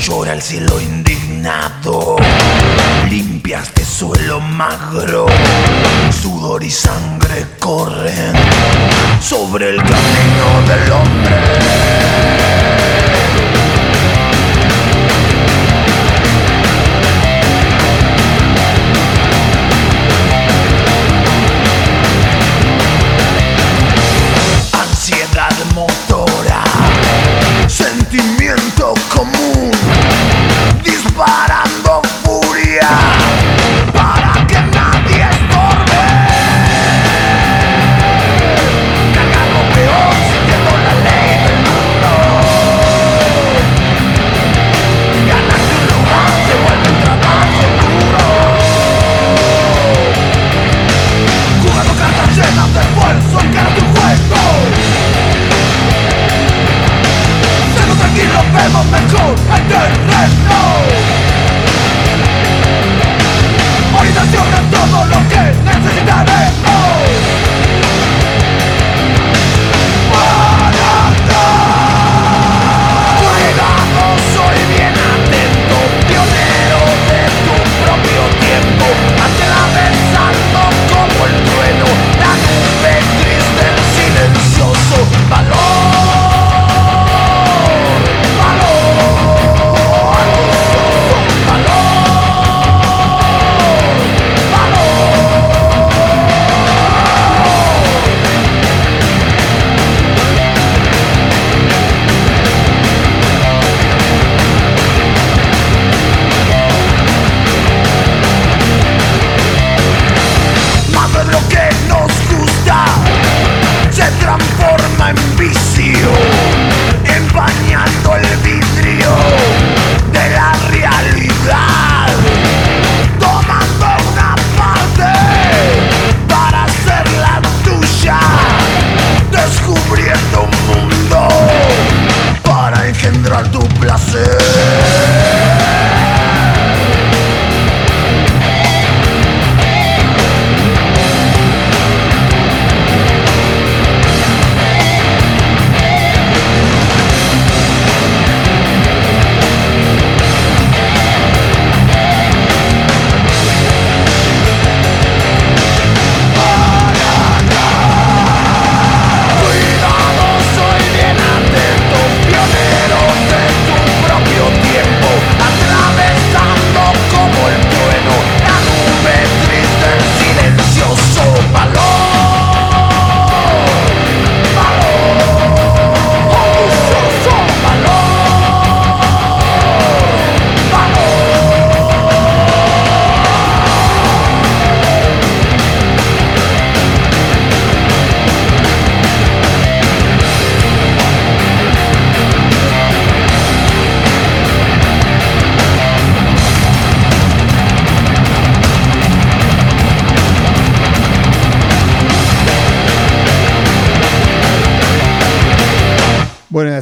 Llora 0.00 0.32
el 0.32 0.42
cielo 0.42 0.80
indignado, 0.80 2.16
limpia 3.08 3.60
este 3.60 3.84
suelo 3.84 4.40
magro, 4.40 5.26
sudor 6.22 6.62
y 6.62 6.70
sangre 6.70 7.46
corren 7.58 8.32
sobre 9.20 9.70
el 9.70 9.76
camino 9.76 10.68
del 10.68 10.92
hombre. 10.92 12.97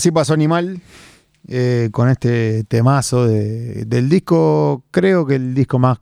Así 0.06 0.12
pasó 0.12 0.34
Animal 0.34 0.80
eh, 1.48 1.88
con 1.90 2.08
este 2.08 2.62
temazo 2.62 3.26
de- 3.26 3.86
del 3.86 4.08
disco, 4.08 4.84
creo 4.92 5.26
que 5.26 5.34
el 5.34 5.52
disco 5.52 5.80
más 5.80 5.98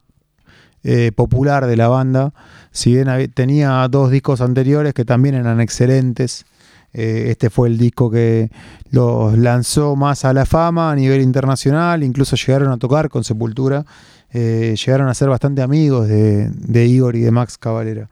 eh, 0.82 1.11
popular 1.16 1.66
de 1.66 1.74
la 1.78 1.88
banda. 1.88 2.34
Si 2.70 2.92
bien 2.92 3.09
tenía 3.32 3.88
dos 3.88 4.11
discos 4.11 4.42
anteriores 4.42 4.92
que 4.92 5.07
también 5.07 5.36
eran 5.36 5.59
excelentes, 5.59 6.44
eh, 6.92 7.28
este 7.30 7.48
fue 7.48 7.68
el 7.68 7.78
disco 7.78 8.11
que 8.11 8.50
los 8.90 9.38
lanzó 9.38 9.96
más 9.96 10.26
a 10.26 10.34
la 10.34 10.44
fama 10.44 10.92
a 10.92 10.94
nivel 10.94 11.22
internacional, 11.22 12.02
incluso 12.02 12.36
llegaron 12.36 12.70
a 12.72 12.76
tocar 12.76 13.09
con 13.09 13.24
Sepultura, 13.24 13.86
llegaron 14.34 15.09
a 15.09 15.14
ser 15.14 15.30
bastante 15.30 15.62
amigos 15.62 16.09
de, 16.09 16.86
Igor 16.86 17.16
y 17.16 17.20
de 17.20 17.30
Max 17.30 17.57
Cavalera. 17.57 18.11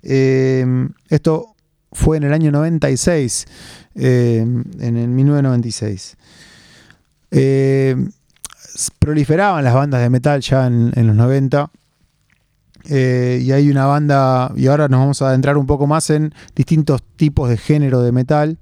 Esto 0.00 1.55
fue 1.96 2.18
en 2.18 2.24
el 2.24 2.32
año 2.34 2.52
96, 2.52 3.46
eh, 3.94 4.40
en 4.80 4.96
el 4.96 5.08
1996. 5.08 6.16
Eh, 7.30 7.96
proliferaban 8.98 9.64
las 9.64 9.72
bandas 9.72 10.02
de 10.02 10.10
metal 10.10 10.40
ya 10.42 10.66
en, 10.66 11.06
los 11.06 11.16
90. 11.16 11.70
eh, 12.90 13.40
y 13.42 13.50
hay 13.50 13.70
una 13.70 13.86
banda, 13.86 14.52
y 14.54 14.66
ahora 14.66 14.88
nos 14.88 15.00
vamos 15.00 15.22
a 15.22 15.30
adentrar 15.30 15.56
un 15.56 15.66
poco 15.66 15.86
más 15.86 16.10
en 16.10 16.34
distintos 16.54 17.02
tipos 17.16 17.48
de 17.48 17.56
género 17.56 18.02
de 18.02 18.12
metal 18.12 18.58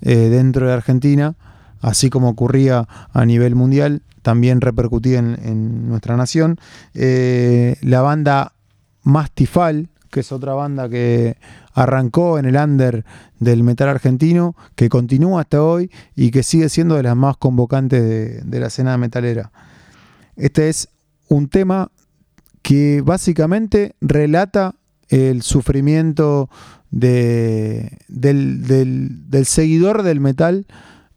eh, 0.00 0.16
dentro 0.16 0.66
de 0.66 0.72
Argentina, 0.72 1.34
así 1.82 2.08
como 2.08 2.30
ocurría 2.30 2.88
a 3.12 3.26
nivel 3.26 3.54
mundial, 3.54 4.02
también 4.22 4.62
repercutía 4.62 5.18
en, 5.18 5.38
en 5.42 5.88
nuestra 5.88 6.16
nación. 6.16 6.58
Eh, 6.94 7.76
la 7.82 8.00
banda 8.00 8.54
Mastifal, 9.02 9.88
que 10.10 10.20
es 10.20 10.32
otra 10.32 10.54
banda 10.54 10.88
que 10.88 11.36
arrancó 11.82 12.38
en 12.38 12.44
el 12.44 12.56
under 12.56 13.04
del 13.38 13.62
metal 13.62 13.88
argentino, 13.88 14.54
que 14.74 14.88
continúa 14.88 15.42
hasta 15.42 15.62
hoy 15.62 15.90
y 16.14 16.30
que 16.30 16.42
sigue 16.42 16.68
siendo 16.68 16.96
de 16.96 17.02
las 17.04 17.16
más 17.16 17.36
convocantes 17.36 18.44
de, 18.48 18.60
la 18.60 18.66
escena 18.66 18.96
metalera. 18.98 19.50
Este 20.36 20.68
es 20.68 20.88
un 21.28 21.48
tema 21.48 21.90
que 22.62 23.02
básicamente 23.04 23.94
relata 24.00 24.74
el 25.08 25.42
sufrimiento 25.42 26.50
de- 26.90 27.98
del, 28.08 28.62
del- 28.66 29.30
del 29.30 29.46
seguidor 29.46 30.02
del 30.02 30.20
metal 30.20 30.66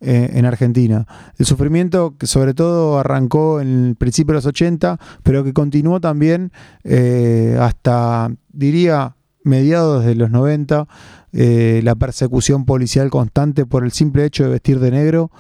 eh, 0.01 0.31
en 0.33 0.45
Argentina. 0.45 1.05
El 1.37 1.45
sufrimiento 1.45 2.15
que 2.17 2.27
sobre 2.27 2.53
todo 2.53 2.99
arrancó 2.99 3.59
en 3.61 3.87
el 3.89 3.95
principio 3.95 4.33
de 4.33 4.37
los 4.37 4.45
80, 4.45 4.99
pero 5.23 5.43
que 5.43 5.53
continuó 5.53 5.99
también 5.99 6.51
eh, 6.83 7.57
hasta, 7.59 8.29
diría, 8.51 9.15
mediados 9.43 10.05
de 10.05 10.15
los 10.15 10.31
90, 10.31 10.87
eh, 11.33 11.81
la 11.83 11.95
persecución 11.95 12.65
policial 12.65 13.09
constante 13.09 13.65
por 13.65 13.83
el 13.83 13.91
simple 13.91 14.25
hecho 14.25 14.43
de 14.43 14.49
vestir 14.49 14.79
de 14.79 14.91
negro, 14.91 15.31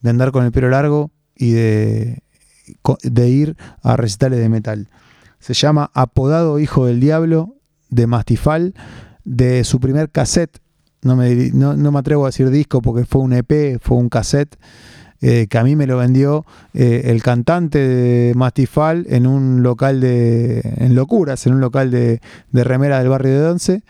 de 0.00 0.10
andar 0.10 0.32
con 0.32 0.44
el 0.44 0.52
pelo 0.52 0.68
largo 0.68 1.10
y 1.36 1.52
de, 1.52 2.22
ir 3.28 3.56
a 3.82 3.96
recitales 3.96 4.38
de 4.38 4.48
metal. 4.48 4.88
Se 5.38 5.54
llama 5.54 5.90
Apodado 5.94 6.58
Hijo 6.58 6.86
del 6.86 7.00
Diablo 7.00 7.56
de 7.88 8.06
Mastifal, 8.06 8.74
de 9.24 9.64
su 9.64 9.80
primer 9.80 10.10
cassette. 10.10 10.58
No 11.02 11.16
me, 11.16 11.50
no, 11.52 11.74
no 11.74 11.90
me 11.90 11.98
atrevo 11.98 12.24
a 12.24 12.28
decir 12.28 12.50
disco 12.50 12.80
porque 12.80 13.04
fue 13.04 13.22
un 13.22 13.32
EP, 13.32 13.80
fue 13.80 13.96
un 13.96 14.08
cassette 14.08 14.56
eh, 15.24 15.46
que 15.48 15.56
a 15.56 15.62
mí 15.62 15.76
me 15.76 15.86
lo 15.86 15.98
vendió 15.98 16.44
eh, 16.74 17.02
el 17.04 17.22
cantante 17.22 17.78
de 17.78 18.34
Mastifal 18.34 19.06
en 19.08 19.28
un 19.28 19.62
local 19.62 20.00
de. 20.00 20.60
en 20.78 20.96
Locuras, 20.96 21.46
en 21.46 21.54
un 21.54 21.60
local 21.60 21.92
de, 21.92 22.20
de 22.50 22.64
remera 22.64 22.98
del 22.98 23.08
barrio 23.08 23.40
de 23.40 23.46
Once. 23.48 23.82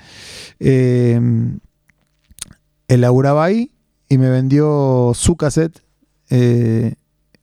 Eh, 0.61 1.19
él 2.89 3.05
ahí 3.39 3.71
y 4.11 4.19
me 4.19 4.29
vendió 4.29 5.13
su 5.15 5.37
cassette. 5.37 5.81
eh, 6.29 6.97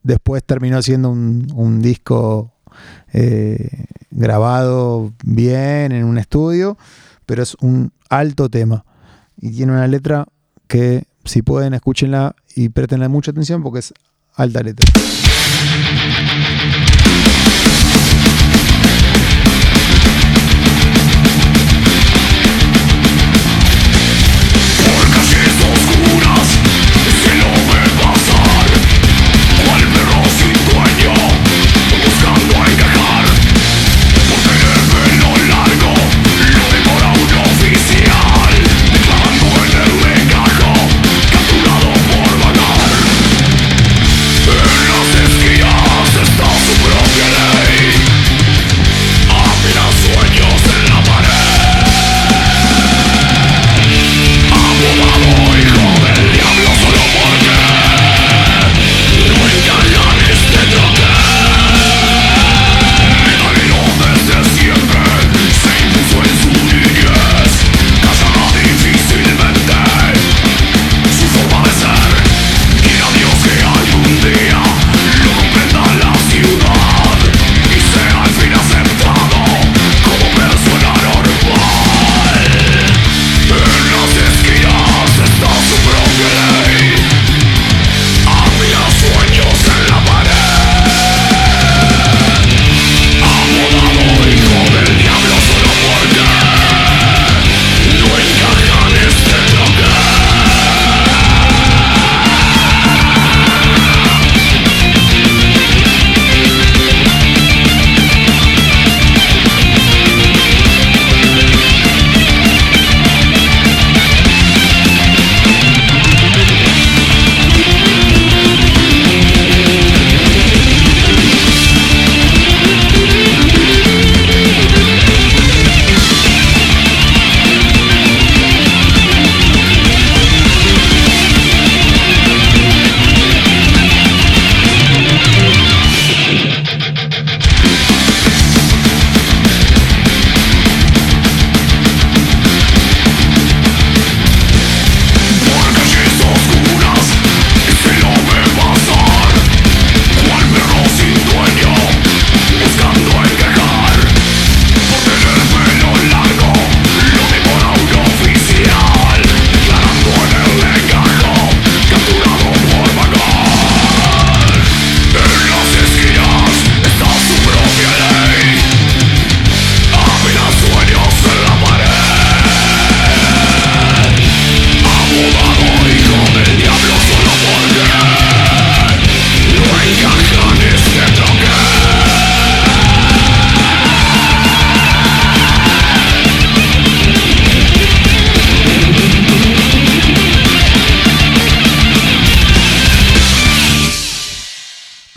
después 0.04 0.44
terminó 0.44 0.82
siendo 0.84 1.10
un, 1.10 1.48
un 1.56 1.82
disco 1.82 2.54
grabado 4.12 5.14
bien 5.24 5.92
en 5.92 6.06
un 6.06 6.20
estudio, 6.20 6.78
pero 7.26 7.42
es 7.42 7.56
un 7.60 7.92
alto 8.08 8.50
tema. 8.50 8.86
Y 9.38 9.52
tiene 9.52 9.72
una 9.72 9.88
letra 9.88 10.28
que, 10.68 11.06
si 11.26 11.42
pueden, 11.42 11.74
escúchenla 11.74 12.36
y 12.60 12.68
préstenle 12.68 13.08
mucha 13.08 13.32
atención 13.32 13.64
porque 13.64 13.80
es 13.80 13.94
alta 14.36 14.62
letra. 14.62 14.92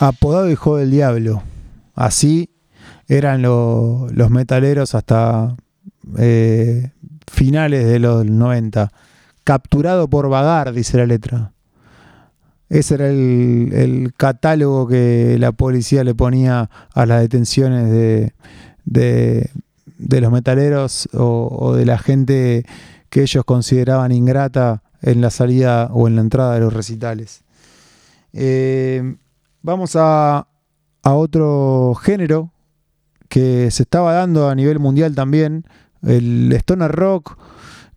Apodado 0.08 0.50
Hijo 0.50 0.76
del 0.76 0.90
Diablo. 0.90 1.42
Así 1.94 2.50
eran 3.08 3.42
lo- 3.42 4.08
los 4.10 4.30
metaleros 4.30 4.94
hasta 4.94 5.56
eh, 6.18 6.90
finales 7.30 7.86
de 7.86 7.98
los 7.98 8.24
90. 8.26 8.92
Capturado 9.44 10.08
por 10.08 10.28
vagar, 10.28 10.72
dice 10.72 10.98
la 10.98 11.06
letra. 11.06 11.52
Ese 12.68 12.94
era 12.94 13.08
el, 13.08 14.12
catálogo 14.16 14.88
que 14.88 15.36
la 15.38 15.52
policía 15.52 16.04
le 16.04 16.14
ponía 16.14 16.70
a 16.94 17.06
las 17.06 17.20
detenciones 17.20 17.90
de, 18.84 19.50
los 20.20 20.32
metaleros 20.32 21.08
o, 21.12 21.48
o 21.60 21.74
de 21.74 21.84
la 21.84 21.98
gente 21.98 22.64
que 23.10 23.22
ellos 23.22 23.44
consideraban 23.44 24.10
ingrata 24.10 24.82
en 25.02 25.20
la 25.20 25.28
salida 25.30 25.90
o 25.92 26.08
en 26.08 26.16
la 26.16 26.22
entrada 26.22 26.54
de 26.54 26.60
los 26.60 26.72
recitales. 26.72 27.42
Eh, 28.32 29.16
vamos 29.62 29.96
a, 29.96 30.46
otro 31.04 31.94
género 31.94 32.52
que 33.28 33.70
se 33.70 33.82
estaba 33.82 34.12
dando 34.12 34.48
a 34.48 34.54
nivel 34.54 34.78
mundial 34.78 35.14
también, 35.14 35.64
el 36.02 36.52
stoner 36.52 36.92
rock, 36.92 37.38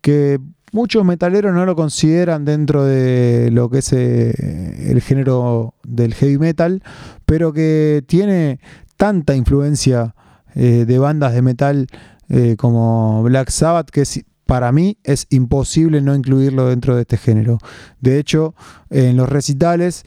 que 0.02 0.40
muchos 0.72 1.06
metaleros 1.06 1.54
no 1.54 1.66
lo 1.66 1.76
consideran 1.76 2.46
dentro 2.46 2.84
de 2.84 3.50
lo 3.52 3.70
que 3.70 3.80
es 3.80 3.94
eh, 3.94 4.92
el 4.92 5.02
género 5.02 5.76
del 5.84 6.14
heavy 6.16 6.38
metal, 6.38 6.82
pero 7.26 7.54
que 7.54 8.04
tiene 8.08 8.60
tanta 8.98 9.36
influencia 9.36 10.16
eh, 10.56 10.86
de 10.88 11.00
bandas 11.00 11.34
de 11.34 11.42
metal 11.42 11.88
eh, 12.30 12.56
como 12.58 13.22
Black 13.24 13.50
Sabbath 13.50 13.90
que 13.90 14.04
para 14.46 14.72
mí 14.72 14.98
es 15.04 15.28
imposible 15.30 16.02
no 16.02 16.16
incluirlo 16.16 16.68
dentro 16.68 16.96
de 16.96 17.02
este 17.02 17.18
género. 17.18 17.58
De 18.00 18.20
hecho, 18.20 18.54
en 18.90 19.18
los 19.18 19.28
recitales 19.28 20.06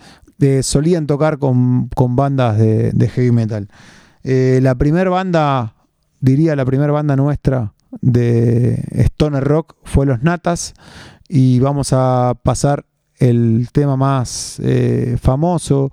solían 0.63 1.07
tocar 1.07 1.39
con, 1.39 1.89
con 1.89 2.17
bandas 2.17 2.59
de, 2.59 3.09
heavy 3.09 3.33
metal. 3.33 3.69
Eh, 4.25 4.61
la 4.63 4.75
primera 4.75 5.11
banda, 5.11 5.75
diría 6.21 6.57
la 6.57 6.65
primera 6.65 6.93
banda 6.93 7.17
nuestra 7.17 7.73
de 8.01 8.85
Stoner 8.93 9.43
Rock 9.45 9.75
fue 9.85 10.05
Los 10.07 10.23
Natas 10.23 10.75
y 11.29 11.59
vamos 11.61 11.91
a 11.93 12.35
pasar 12.43 12.85
el 13.19 13.69
tema 13.73 13.97
más 13.97 14.61
eh, 14.63 15.17
famoso 15.21 15.91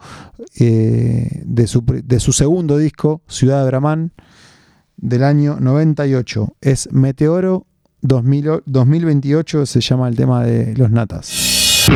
eh, 0.60 1.42
de, 1.46 1.68
su, 1.68 1.84
de 1.86 2.20
su 2.20 2.34
segundo 2.34 2.78
disco, 2.78 3.22
Ciudad 3.28 3.62
de 3.62 3.68
Bramán, 3.68 4.12
del 4.98 5.24
año 5.24 5.58
98. 5.60 6.56
Es 6.62 6.92
Meteoro 6.92 7.66
2000 8.02 8.50
o- 8.50 8.64
2028, 8.66 9.66
se 9.66 9.82
llama 9.82 10.08
el 10.08 10.16
tema 10.16 10.44
de 10.44 10.76
Los 10.76 10.92
Natas. 10.92 11.88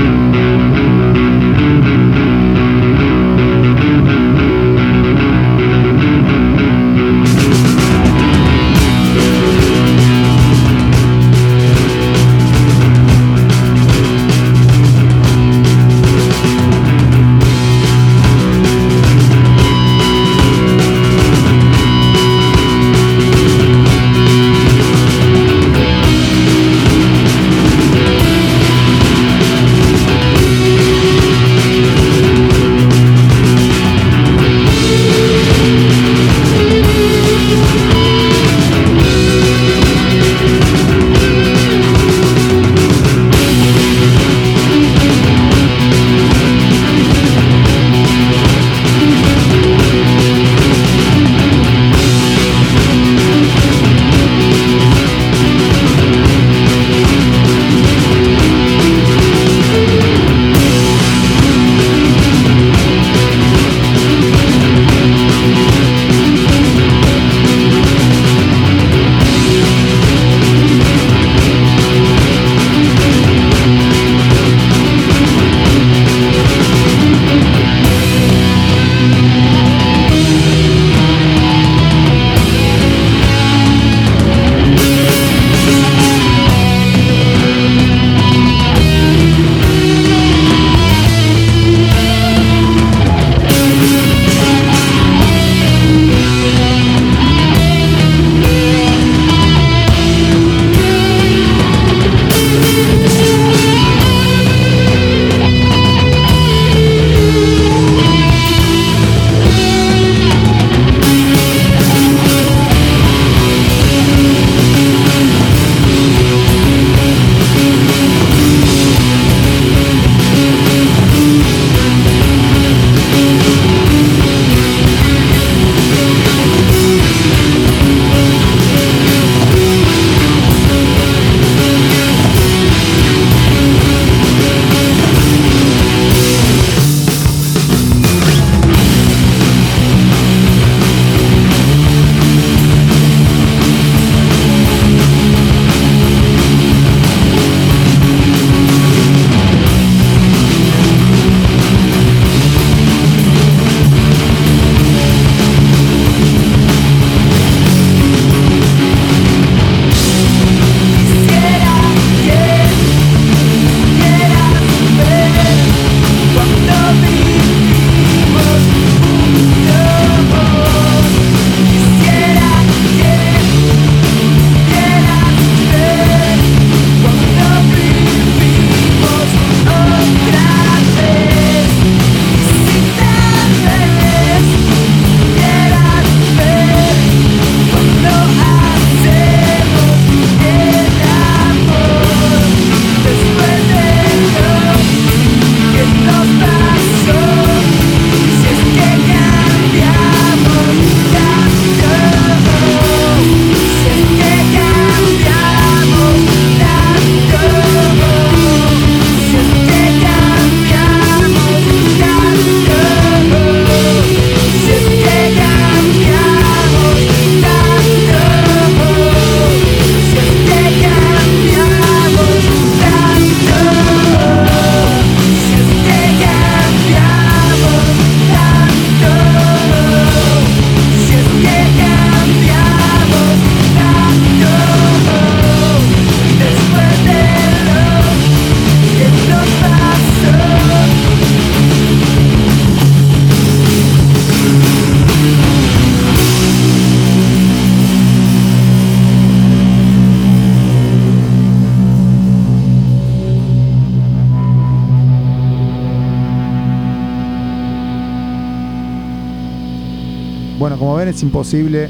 Imposible 261.24 261.90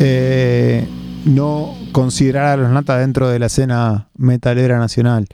eh, 0.00 0.86
no 1.24 1.74
considerar 1.92 2.46
a 2.46 2.56
los 2.56 2.70
Nata 2.70 2.98
dentro 2.98 3.28
de 3.28 3.38
la 3.38 3.46
escena 3.46 4.08
metalera 4.16 4.78
nacional. 4.78 5.26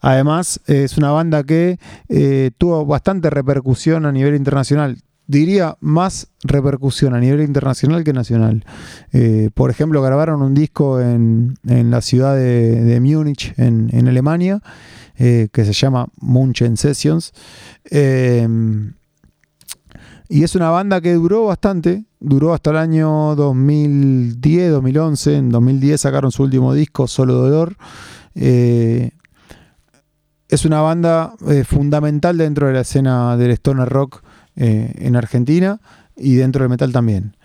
Además, 0.00 0.60
es 0.66 0.96
una 0.98 1.10
banda 1.10 1.44
que 1.44 1.78
eh, 2.08 2.50
tuvo 2.58 2.84
bastante 2.86 3.30
repercusión 3.30 4.06
a 4.06 4.12
nivel 4.12 4.34
internacional. 4.34 4.98
Diría 5.26 5.76
más 5.80 6.28
repercusión 6.42 7.14
a 7.14 7.20
nivel 7.20 7.42
internacional 7.42 8.02
que 8.04 8.12
nacional. 8.12 8.64
Eh, 9.12 9.50
por 9.54 9.70
ejemplo, 9.70 10.02
grabaron 10.02 10.42
un 10.42 10.54
disco 10.54 11.00
en, 11.00 11.54
la 11.62 12.00
ciudad 12.00 12.36
de, 12.36 12.98
Múnich, 13.00 13.54
en, 13.56 14.08
Alemania, 14.08 14.60
que 15.16 15.50
se 15.52 15.72
llama 15.72 16.08
Munchen 16.16 16.76
Sessions. 16.76 17.32
Y 20.32 20.44
es 20.44 20.54
una 20.54 20.70
banda 20.70 21.02
que 21.02 21.12
duró 21.12 21.44
bastante, 21.44 22.06
duró 22.22 22.54
hasta 22.54 22.70
el 22.70 22.76
año 22.76 23.34
2010, 23.34 24.70
2011. 24.70 25.36
En 25.36 25.50
2010 25.50 26.00
sacaron 26.00 26.32
su 26.32 26.44
último 26.44 26.72
disco, 26.72 27.06
Solo 27.06 27.34
Dolor. 27.34 27.76
Eh, 28.34 29.10
es 30.48 30.64
una 30.64 30.80
banda 30.80 31.34
eh, 31.48 31.64
fundamental 31.64 32.38
dentro 32.38 32.66
de 32.68 32.74
la 32.74 32.80
escena 32.80 33.36
del 33.36 33.50
stoner 33.52 33.88
rock 33.88 34.22
eh, 34.56 34.92
en 34.98 35.16
Argentina 35.16 35.80
y 36.16 36.34
dentro 36.34 36.62
del 36.62 36.70
metal 36.70 36.92
también. 36.92 37.36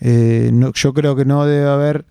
yo 0.00 0.92
creo 0.92 1.14
que 1.14 1.24
no 1.24 1.46
debe 1.46 1.68
haber 1.68 2.04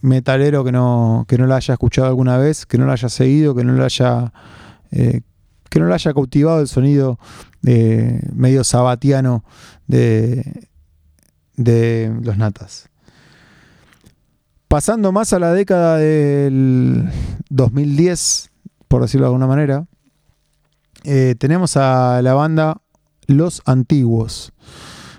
metalero 0.00 0.64
que 0.64 0.72
no, 0.72 1.24
que 1.28 1.38
no 1.38 1.46
la 1.46 1.56
haya 1.56 1.74
escuchado 1.74 2.08
alguna 2.08 2.38
vez, 2.38 2.64
que 2.66 2.78
no 2.78 2.86
la 2.86 2.94
haya 2.94 3.08
seguido, 3.08 3.54
que 3.54 3.64
no 3.64 3.74
la 3.74 3.84
haya, 3.84 4.32
que 5.72 5.80
no 5.80 5.86
le 5.86 5.94
haya 5.94 6.12
cautivado 6.12 6.60
el 6.60 6.68
sonido 6.68 7.18
eh, 7.64 8.20
medio 8.34 8.62
sabatiano 8.62 9.42
de, 9.86 10.68
de 11.56 12.14
los 12.22 12.36
natas. 12.36 12.90
Pasando 14.68 15.12
más 15.12 15.32
a 15.32 15.38
la 15.38 15.54
década 15.54 15.96
del 15.96 17.08
2010, 17.48 18.50
por 18.86 19.00
decirlo 19.00 19.24
de 19.24 19.28
alguna 19.28 19.46
manera, 19.46 19.86
eh, 21.04 21.36
tenemos 21.38 21.78
a 21.78 22.20
la 22.20 22.34
banda 22.34 22.82
Los 23.26 23.62
Antiguos. 23.64 24.52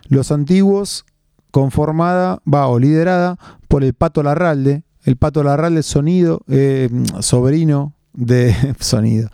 Los 0.07 0.31
Antiguos, 0.31 1.03
conformada, 1.49 2.43
va 2.45 2.67
o 2.67 2.77
liderada 2.77 3.39
por 3.67 3.83
el 3.83 3.95
Pato 3.95 4.21
Larralde. 4.21 4.83
El 5.03 5.17
Pato 5.17 5.41
Larralde, 5.41 5.81
sonido, 5.81 6.41
eh, 6.47 6.89
sobrino 7.21 7.95
de 8.13 8.55
sonido, 8.79 9.29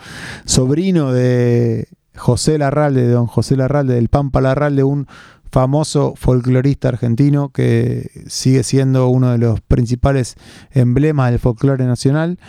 sobrino 0.46 1.12
de 1.12 1.88
José 2.16 2.58
Larralde, 2.58 3.04
de 3.04 3.14
don 3.14 3.28
José 3.28 3.56
Larralde, 3.56 3.96
del 3.96 4.10
Pampa 4.10 4.42
Larralde, 4.42 4.84
un 4.84 5.08
famoso 5.52 6.14
folclorista 6.16 6.90
argentino 6.90 7.50
que 7.50 8.12
sigue 8.28 8.64
siendo 8.64 9.08
uno 9.08 9.32
de 9.32 9.40
los 9.40 9.62
principales 9.62 10.36
emblemas 10.72 11.32
del 11.32 11.40
folclore 11.40 11.86
nacional. 11.86 12.40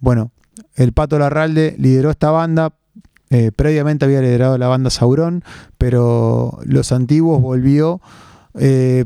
Bueno, 0.00 0.32
el 0.74 0.92
Pato 0.92 1.18
Larralde 1.18 1.74
lideró 1.78 2.10
esta 2.10 2.30
banda, 2.30 2.74
eh, 3.30 3.50
previamente 3.54 4.04
había 4.04 4.20
liderado 4.20 4.56
la 4.56 4.68
banda 4.68 4.90
Saurón, 4.90 5.44
pero 5.76 6.58
Los 6.64 6.92
Antiguos 6.92 7.42
volvió, 7.42 8.00
eh, 8.54 9.04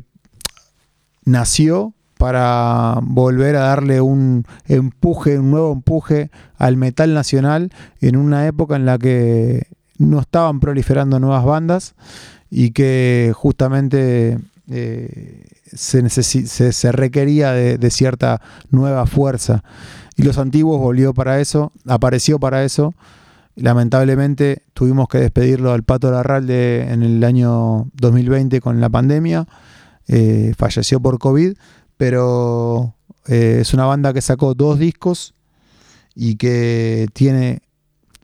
nació 1.25 1.95
para 2.21 2.99
volver 3.01 3.57
a 3.57 3.61
darle 3.61 4.03
un 4.03 4.45
empuje, 4.69 5.39
un 5.39 5.51
nuevo 5.51 5.73
empuje 5.73 6.31
al 6.59 6.77
metal 6.77 7.15
nacional 7.15 7.73
en 8.03 8.19
una 8.19 8.47
época 8.47 8.77
en 8.77 8.85
la 8.85 8.99
que 8.99 9.69
no 9.97 10.21
estaban 10.21 10.61
proliferando 10.61 11.19
nuevas 11.19 11.47
bandas 11.47 11.95
y 12.51 12.73
que 12.73 13.33
justamente 13.35 14.39
eh, 14.69 15.47
se, 15.73 16.93
requería 16.93 17.53
de, 17.53 17.91
cierta 17.91 18.43
nueva 18.71 19.07
fuerza. 19.07 19.65
Y 20.15 20.23
los 20.23 20.37
antiguos 20.37 20.79
volvió 20.79 21.15
para 21.15 21.41
eso, 21.41 21.73
apareció 21.87 22.39
para 22.39 22.65
eso. 22.65 22.93
Lamentablemente 23.57 24.65
tuvimos 24.75 25.09
que 25.09 25.21
despedirlo 25.21 25.73
al 25.73 25.85
Pato 25.85 26.11
Larralde 26.11 26.83
en 26.93 27.03
el 27.03 27.25
año 27.25 27.89
2020 27.95 28.61
con 28.61 28.79
la 28.79 28.91
pandemia. 28.91 29.47
Eh, 30.07 30.53
falleció 30.59 31.01
por 31.01 31.19
COVID, 31.19 31.55
pero 32.01 32.95
eh, 33.27 33.59
es 33.61 33.75
una 33.75 33.85
banda 33.85 34.15
que 34.15 34.23
sacó 34.23 34.55
dos 34.55 34.79
discos 34.79 35.35
y 36.15 36.37
que 36.37 37.07
tiene 37.13 37.61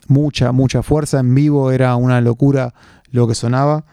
mucha, 0.08 0.50
mucha 0.52 0.82
fuerza. 0.82 1.20
En 1.20 1.34
vivo 1.34 1.70
era 1.70 1.94
una 1.96 2.22
locura 2.22 2.72
lo 3.10 3.28
que 3.28 3.34
sonaba. 3.34 3.84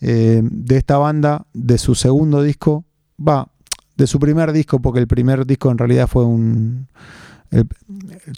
Eh, 0.00 0.40
de 0.42 0.78
esta 0.78 0.96
banda, 0.96 1.44
de 1.52 1.76
su 1.76 1.94
segundo 1.94 2.42
disco, 2.42 2.86
va, 3.20 3.50
de 3.98 4.06
su 4.06 4.18
primer 4.18 4.50
disco, 4.52 4.80
porque 4.80 5.00
el 5.00 5.06
primer 5.06 5.44
disco 5.44 5.70
en 5.70 5.76
realidad 5.76 6.06
fue 6.06 6.24
un. 6.24 6.88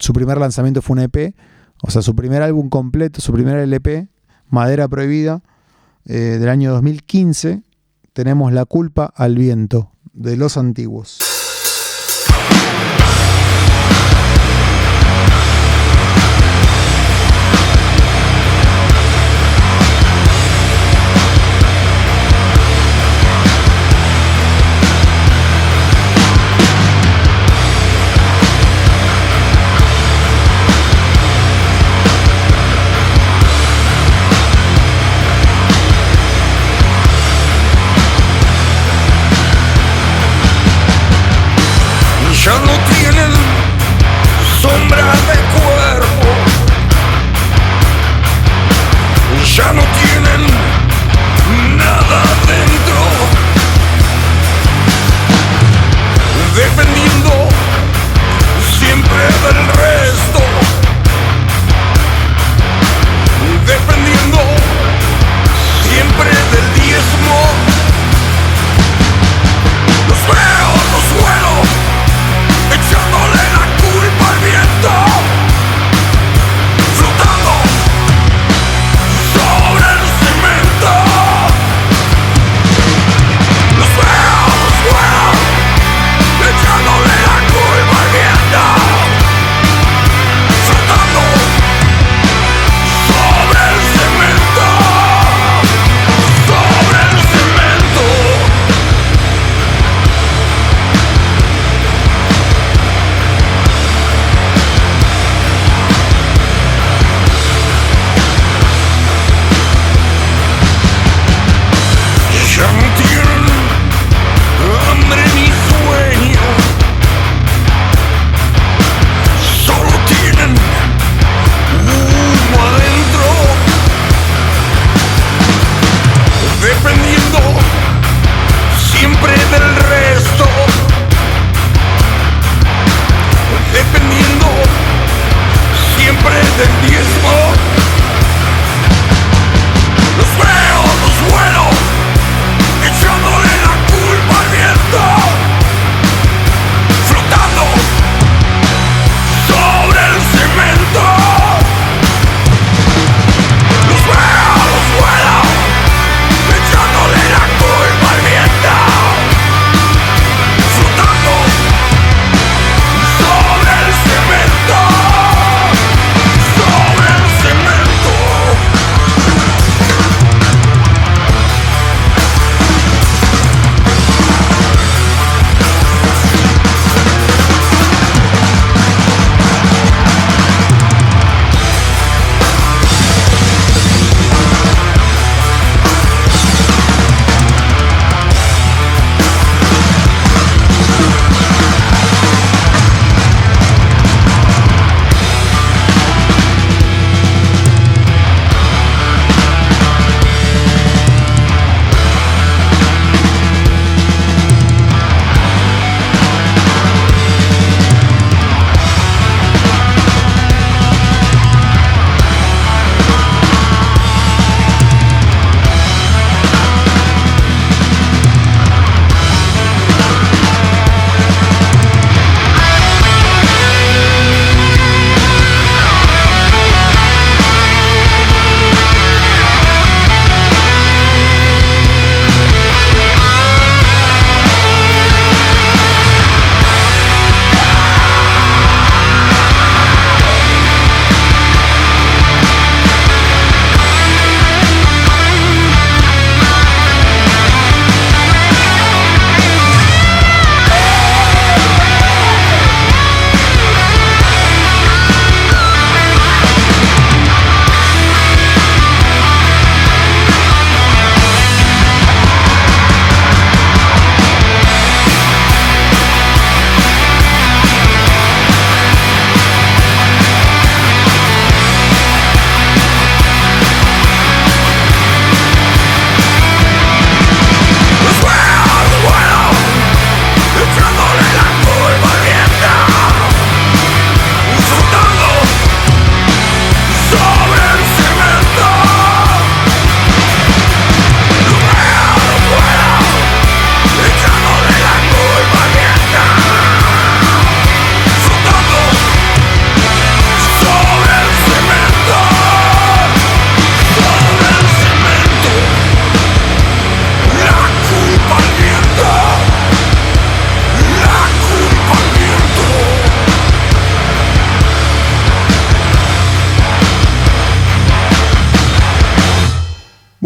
su 0.00 0.12
primer 0.12 0.38
lanzamiento 0.38 0.82
fue 0.82 0.94
un 0.94 1.02
EP, 1.04 1.36
o 1.84 1.90
sea, 1.92 2.02
su 2.02 2.16
primer 2.16 2.42
álbum 2.42 2.68
completo, 2.68 3.20
su 3.20 3.32
primer 3.32 3.58
LP, 3.58 4.08
Madera 4.48 4.88
Prohibida, 4.88 5.40
eh, 6.04 6.38
del 6.40 6.48
año 6.48 6.72
2015, 6.72 7.62
tenemos 8.12 8.52
La 8.52 8.64
culpa 8.64 9.04
al 9.14 9.36
viento, 9.36 9.92
de 10.12 10.36
los 10.36 10.56
antiguos. 10.56 11.29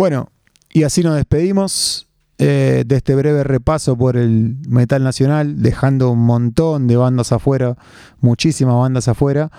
Bueno, 0.05 0.28
y 0.70 0.82
así 0.82 1.02
nos 1.02 1.16
despedimos 1.16 2.09
eh, 2.36 2.85
de 2.86 2.97
este 2.97 3.14
breve 3.14 3.43
repaso 3.43 3.97
por 3.97 4.18
el 4.18 4.55
metal 4.68 5.02
nacional, 5.02 5.62
dejando 5.62 6.10
un 6.10 6.18
montón 6.26 6.86
de 6.89 6.98
bandas 6.98 7.32
afuera, 7.32 7.78
muchísimas 8.20 8.74
bandas 8.74 9.09
afuera. 9.09 9.51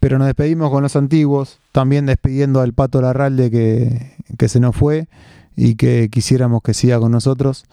Pero 0.00 0.16
nos 0.16 0.26
despedimos 0.26 0.70
con 0.70 0.84
los 0.84 0.96
antiguos, 0.96 1.58
también 1.70 2.06
despidiendo 2.06 2.62
al 2.62 2.72
Pato 2.72 3.02
Larralde 3.02 3.50
que, 3.50 4.16
que 4.38 4.48
se 4.48 4.58
nos 4.58 4.74
fue 4.74 5.06
y 5.54 5.74
que 5.74 6.08
quisiéramos 6.08 6.62
que 6.62 6.72
siga 6.72 6.98
con 6.98 7.12
nosotros, 7.12 7.66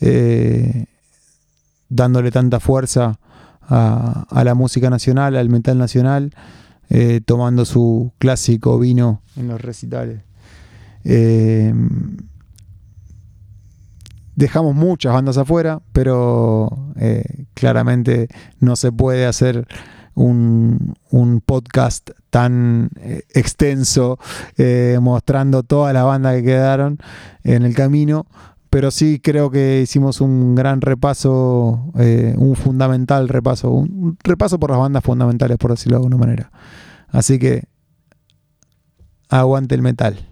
eh, 0.00 0.86
dándole 1.88 2.32
tanta 2.32 2.58
fuerza 2.58 3.20
a, 3.68 4.42
la 4.44 4.54
música 4.54 4.90
nacional, 4.90 5.36
al 5.36 5.48
metal 5.48 5.78
nacional, 5.78 6.34
eh, 6.90 7.20
tomando 7.24 7.64
su 7.64 8.10
clásico 8.18 8.80
vino 8.80 9.22
en 9.36 9.46
los 9.46 9.60
recitales. 9.60 10.22
Eh, 11.04 11.74
dejamos 14.34 14.74
muchas 14.74 15.12
bandas 15.12 15.38
afuera, 15.38 15.80
pero 15.92 16.92
eh, 16.96 17.46
claramente 17.54 18.28
no 18.60 18.76
se 18.76 18.92
puede 18.92 19.26
hacer 19.26 19.66
un, 20.14 20.94
un 21.10 21.40
podcast 21.40 22.10
tan 22.30 22.90
eh, 23.00 23.22
extenso 23.30 24.18
mostrando 25.00 25.62
todas 25.62 25.94
las 25.94 26.04
bandas 26.04 26.36
que 26.36 26.44
quedaron 26.44 26.98
en 27.44 27.62
el 27.64 27.74
camino. 27.74 28.26
Pero 28.70 28.90
sí 28.90 29.20
creo 29.20 29.50
que 29.50 29.82
hicimos 29.82 30.22
un 30.22 30.54
gran 30.54 30.80
repaso, 30.80 31.92
un 31.94 32.56
fundamental 32.56 33.28
repaso, 33.28 33.70
un 33.70 34.16
repaso 34.24 34.58
por 34.58 34.70
las 34.70 34.78
bandas 34.78 35.04
fundamentales, 35.04 35.58
por 35.58 35.72
decirlo 35.72 35.98
de 35.98 36.04
alguna 36.04 36.16
manera. 36.16 36.50
Así 37.08 37.38
que 37.38 37.64
aguante 39.28 39.74
el 39.74 39.82
metal. 39.82 40.31